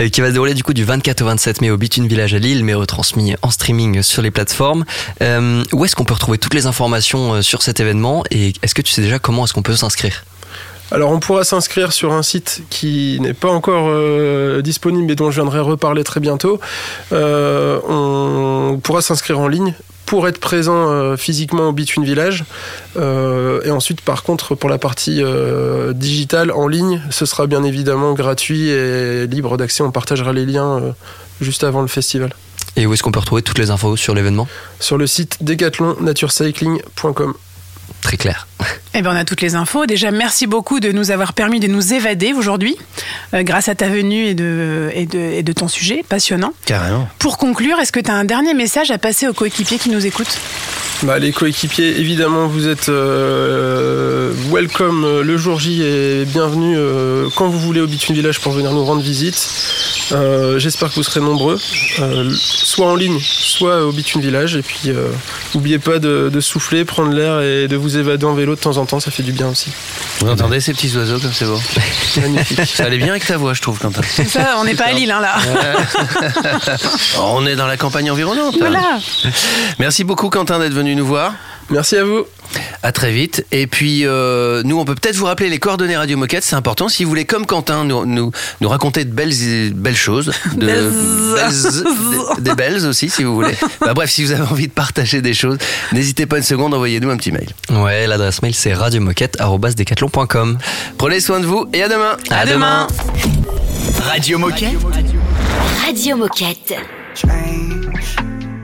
Euh, 0.00 0.08
qui 0.08 0.20
va 0.20 0.28
se 0.28 0.32
dérouler 0.32 0.54
du 0.54 0.64
coup 0.64 0.74
du 0.74 0.84
24 0.84 1.22
au 1.22 1.26
27 1.26 1.60
mai 1.60 1.70
au 1.70 1.76
Bitume 1.76 2.08
Village 2.08 2.34
à 2.34 2.38
Lille, 2.38 2.64
mais 2.64 2.74
retransmis 2.74 3.34
en 3.42 3.50
streaming 3.50 4.02
sur 4.02 4.22
les 4.22 4.30
plateformes. 4.32 4.84
Euh, 5.22 5.62
où 5.72 5.84
est-ce 5.84 5.94
qu'on 5.94 6.04
peut 6.04 6.14
retrouver 6.14 6.38
toutes 6.38 6.54
les 6.54 6.66
informations 6.66 7.34
euh, 7.34 7.42
sur 7.42 7.62
cet 7.62 7.78
événement? 7.80 8.24
Et 8.30 8.54
est-ce 8.62 8.74
que 8.74 8.82
tu 8.82 8.92
sais 8.92 9.02
déjà 9.02 9.18
comment 9.20 9.44
est-ce 9.44 9.52
qu'on 9.52 9.62
peut 9.62 9.76
s'inscrire? 9.76 10.24
Alors 10.92 11.12
on 11.12 11.20
pourra 11.20 11.44
s'inscrire 11.44 11.92
sur 11.92 12.12
un 12.12 12.22
site 12.22 12.62
qui 12.68 13.18
n'est 13.20 13.34
pas 13.34 13.50
encore 13.50 13.86
euh, 13.88 14.60
disponible 14.60 15.06
mais 15.06 15.14
dont 15.14 15.30
je 15.30 15.36
viendrai 15.36 15.60
reparler 15.60 16.02
très 16.04 16.20
bientôt. 16.20 16.60
Euh, 17.12 17.78
on 17.88 18.80
pourra 18.82 19.00
s'inscrire 19.00 19.38
en 19.38 19.46
ligne 19.46 19.74
pour 20.06 20.26
être 20.26 20.40
présent 20.40 20.90
euh, 20.90 21.16
physiquement 21.16 21.68
au 21.68 21.72
Between 21.72 22.04
Village. 22.04 22.44
Et 22.96 23.70
ensuite, 23.70 24.00
par 24.00 24.24
contre, 24.24 24.56
pour 24.56 24.68
la 24.68 24.78
partie 24.78 25.22
digitale 25.94 26.50
en 26.50 26.66
ligne, 26.66 27.00
ce 27.10 27.24
sera 27.24 27.46
bien 27.46 27.62
évidemment 27.62 28.14
gratuit 28.14 28.68
et 28.68 29.26
libre 29.26 29.56
d'accès. 29.56 29.82
On 29.82 29.92
partagera 29.92 30.32
les 30.32 30.46
liens 30.46 30.94
juste 31.40 31.62
avant 31.62 31.82
le 31.82 31.88
festival. 31.88 32.34
Et 32.76 32.86
où 32.86 32.92
est-ce 32.92 33.02
qu'on 33.02 33.12
peut 33.12 33.20
retrouver 33.20 33.42
toutes 33.42 33.58
les 33.58 33.70
infos 33.70 33.96
sur 33.96 34.14
l'événement? 34.14 34.48
Sur 34.80 34.98
le 34.98 35.06
site 35.06 35.38
decathlonnaturecycling.com. 35.42 37.34
Très 38.02 38.16
clair. 38.16 38.46
Eh 38.94 39.02
ben, 39.02 39.12
on 39.12 39.16
a 39.16 39.24
toutes 39.24 39.40
les 39.40 39.54
infos. 39.54 39.86
Déjà, 39.86 40.10
merci 40.10 40.46
beaucoup 40.46 40.80
de 40.80 40.90
nous 40.90 41.10
avoir 41.10 41.32
permis 41.32 41.60
de 41.60 41.68
nous 41.68 41.94
évader 41.94 42.32
aujourd'hui, 42.32 42.76
euh, 43.34 43.42
grâce 43.42 43.68
à 43.68 43.74
ta 43.74 43.88
venue 43.88 44.24
et 44.26 44.34
de, 44.34 44.90
et, 44.94 45.06
de, 45.06 45.18
et 45.18 45.42
de 45.42 45.52
ton 45.52 45.68
sujet 45.68 46.04
passionnant. 46.08 46.52
Carrément. 46.64 47.08
Pour 47.18 47.38
conclure, 47.38 47.78
est-ce 47.78 47.92
que 47.92 48.00
tu 48.00 48.10
as 48.10 48.14
un 48.14 48.24
dernier 48.24 48.54
message 48.54 48.90
à 48.90 48.98
passer 48.98 49.28
aux 49.28 49.32
coéquipiers 49.32 49.78
qui 49.78 49.90
nous 49.90 50.06
écoutent? 50.06 50.38
Bah, 51.02 51.18
les 51.18 51.32
coéquipiers, 51.32 51.98
évidemment, 51.98 52.46
vous 52.46 52.68
êtes 52.68 52.90
euh, 52.90 54.32
welcome 54.52 55.04
euh, 55.04 55.22
le 55.22 55.38
jour 55.38 55.58
J 55.58 55.82
et 55.82 56.24
bienvenue 56.26 56.76
euh, 56.76 57.28
quand 57.36 57.48
vous 57.48 57.58
voulez 57.58 57.80
au 57.80 57.86
Between 57.86 58.14
Village 58.14 58.38
pour 58.40 58.52
venir 58.52 58.72
nous 58.72 58.84
rendre 58.84 59.00
visite. 59.00 59.48
Euh, 60.12 60.58
J'espère 60.58 60.88
que 60.90 60.94
vous 60.94 61.02
serez 61.02 61.20
nombreux, 61.20 61.58
euh, 62.00 62.30
soit 62.34 62.86
en 62.86 62.94
ligne, 62.96 63.18
soit 63.20 63.84
au 63.84 63.92
Between 63.92 64.22
Village. 64.22 64.56
Et 64.56 64.62
puis, 64.62 64.88
euh, 64.88 65.08
n'oubliez 65.54 65.78
pas 65.78 65.98
de, 65.98 66.30
de 66.32 66.40
souffler, 66.40 66.84
prendre 66.84 67.12
l'air 67.12 67.40
et 67.40 67.68
de 67.68 67.76
vous 67.76 67.96
évader 67.96 68.24
en 68.26 68.34
vélo 68.34 68.54
de 68.54 68.60
temps 68.60 68.76
en 68.76 68.86
temps, 68.86 69.00
ça 69.00 69.10
fait 69.10 69.22
du 69.22 69.32
bien 69.32 69.48
aussi. 69.48 69.70
Vous 70.20 70.28
entendez 70.28 70.60
ces 70.60 70.72
petits 70.72 70.96
oiseaux 70.96 71.18
comme 71.18 71.32
c'est 71.32 71.46
beau 71.46 71.60
Magnifique. 72.20 72.60
Ça 72.66 72.84
allait 72.84 72.98
bien 72.98 73.10
avec 73.10 73.26
ta 73.26 73.36
voix, 73.36 73.54
je 73.54 73.62
trouve, 73.62 73.78
Quentin. 73.78 74.00
C'est 74.06 74.28
ça, 74.28 74.56
on 74.58 74.64
n'est 74.64 74.74
pas 74.74 74.86
à 74.86 74.92
Lille, 74.92 75.10
hein, 75.10 75.20
là. 75.20 75.36
On 77.20 77.46
est 77.46 77.56
dans 77.56 77.66
la 77.66 77.76
campagne 77.76 78.10
environnante. 78.10 78.56
Voilà. 78.58 78.98
Merci 79.78 80.04
beaucoup, 80.04 80.28
Quentin, 80.30 80.58
d'être 80.58 80.72
venu 80.74 80.94
nous 80.94 81.06
voir. 81.06 81.32
Merci 81.70 81.96
à 81.96 82.04
vous. 82.04 82.24
À 82.82 82.90
très 82.90 83.12
vite. 83.12 83.46
Et 83.52 83.66
puis, 83.68 84.04
euh, 84.04 84.62
nous, 84.64 84.78
on 84.78 84.84
peut 84.84 84.96
peut-être 84.96 85.14
vous 85.14 85.26
rappeler 85.26 85.48
les 85.48 85.58
coordonnées 85.60 85.96
Radio 85.96 86.16
Moquette, 86.16 86.42
c'est 86.42 86.56
important. 86.56 86.88
Si 86.88 87.04
vous 87.04 87.10
voulez, 87.10 87.24
comme 87.24 87.46
Quentin, 87.46 87.84
nous, 87.84 88.04
nous, 88.06 88.32
nous 88.60 88.68
raconter 88.68 89.04
de 89.04 89.12
belles, 89.12 89.32
belles 89.74 89.96
choses. 89.96 90.32
De, 90.56 90.66
Belles. 90.66 90.90
belles- 90.90 92.34
des, 92.38 92.42
des 92.50 92.54
belles 92.56 92.86
aussi, 92.86 93.08
si 93.08 93.22
vous 93.22 93.34
voulez. 93.36 93.54
Bah, 93.80 93.94
bref, 93.94 94.10
si 94.10 94.24
vous 94.24 94.32
avez 94.32 94.42
envie 94.42 94.66
de 94.66 94.72
partager 94.72 95.22
des 95.22 95.32
choses, 95.34 95.58
n'hésitez 95.92 96.26
pas 96.26 96.38
une 96.38 96.42
seconde, 96.42 96.74
envoyez-nous 96.74 97.10
un 97.10 97.16
petit 97.16 97.30
mail. 97.30 97.48
Ouais, 97.70 98.06
l'adresse 98.08 98.42
mail 98.42 98.54
c'est 98.54 98.74
radiomoquette.com. 98.74 100.58
Prenez 100.98 101.20
soin 101.20 101.38
de 101.40 101.46
vous 101.46 101.66
et 101.72 101.82
à 101.84 101.88
demain. 101.88 102.16
À 102.30 102.46
demain. 102.46 102.86
Radio 104.02 104.38
Moquette. 104.38 104.70
Radio 105.86 106.16
Moquette. 106.16 106.74
change. 107.14 107.79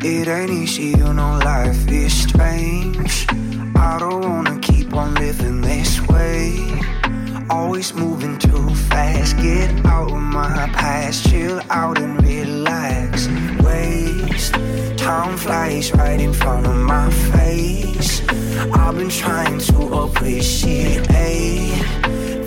It 0.03 0.29
ain't 0.29 0.51
easy, 0.51 0.99
you 0.99 1.13
know 1.13 1.39
life 1.39 1.89
is 1.91 2.13
strange. 2.29 3.27
I 3.75 3.97
don't 3.99 4.23
wanna 4.23 4.59
keep 4.61 4.93
on 4.95 5.15
living 5.15 5.61
this 5.63 6.01
way. 6.09 6.83
Always 7.51 7.95
moving 7.95 8.39
too 8.39 8.69
fast. 8.91 9.37
Get 9.39 9.71
out 9.87 10.13
of 10.13 10.21
my 10.21 10.69
past, 10.73 11.29
chill 11.29 11.61
out 11.71 11.99
and 11.99 12.23
relax. 12.23 13.29
Waste 13.65 14.55
time 14.97 15.37
flies 15.37 15.93
right 15.93 16.21
in 16.21 16.33
front 16.33 16.67
of 16.67 16.77
my 16.77 17.11
face. 17.33 18.23
I've 18.73 18.97
been 18.97 19.09
trying 19.09 19.59
to 19.61 19.79
appreciate 20.05 21.07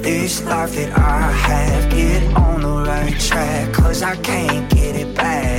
this 0.01 0.43
life 0.43 0.75
that 0.75 0.97
I 0.97 1.31
have. 1.31 1.89
Get 1.89 2.21
on 2.35 2.61
the 2.61 2.89
right 2.89 3.19
track, 3.19 3.73
cause 3.73 4.01
I 4.03 4.15
can't 4.17 4.69
get 4.69 4.95
it 4.95 5.15
back. 5.15 5.58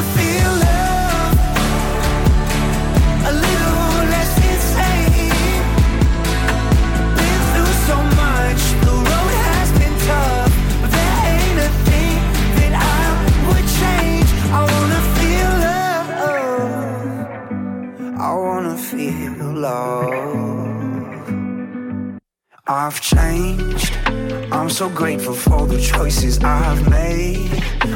so 24.81 24.89
grateful 24.89 25.35
for 25.35 25.67
the 25.67 25.79
choices 25.79 26.39
I've 26.43 26.89
made. 26.89 27.51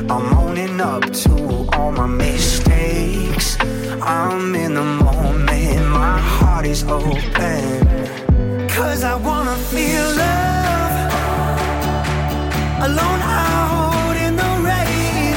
I'm 0.07 0.27
owning 0.37 0.79
up 0.79 1.01
to 1.23 1.67
all 1.73 1.91
my 1.91 2.05
mistakes. 2.05 3.57
I'm 4.03 4.53
in 4.53 4.75
the 4.75 4.83
moment, 4.83 5.89
my 5.89 6.19
heart 6.19 6.67
is 6.67 6.83
open. 6.83 7.87
Cause 8.69 9.03
I 9.03 9.15
wanna 9.15 9.55
feel 9.73 10.05
love 10.23 10.95
alone 12.87 13.21
out 13.49 14.15
in 14.25 14.33
the 14.43 14.51
rain. 14.69 15.35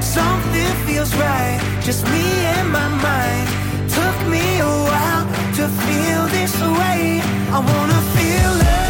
Something 0.00 0.72
feels 0.86 1.12
right, 1.16 1.58
just 1.82 2.04
me 2.04 2.26
and 2.54 2.70
my 2.70 2.88
mind. 3.08 3.48
Took 3.98 4.18
me 4.34 4.44
a 4.60 4.74
while 4.90 5.26
to 5.58 5.64
feel 5.84 6.22
this 6.36 6.54
way. 6.78 7.20
I 7.56 7.58
wanna 7.70 8.00
feel 8.14 8.50
love 8.64 8.89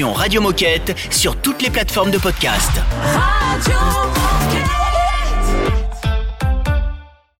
Radio 0.00 0.40
Moquette 0.40 0.96
sur 1.10 1.36
toutes 1.36 1.60
les 1.60 1.68
plateformes 1.68 2.10
de 2.10 2.16
podcast. 2.16 2.70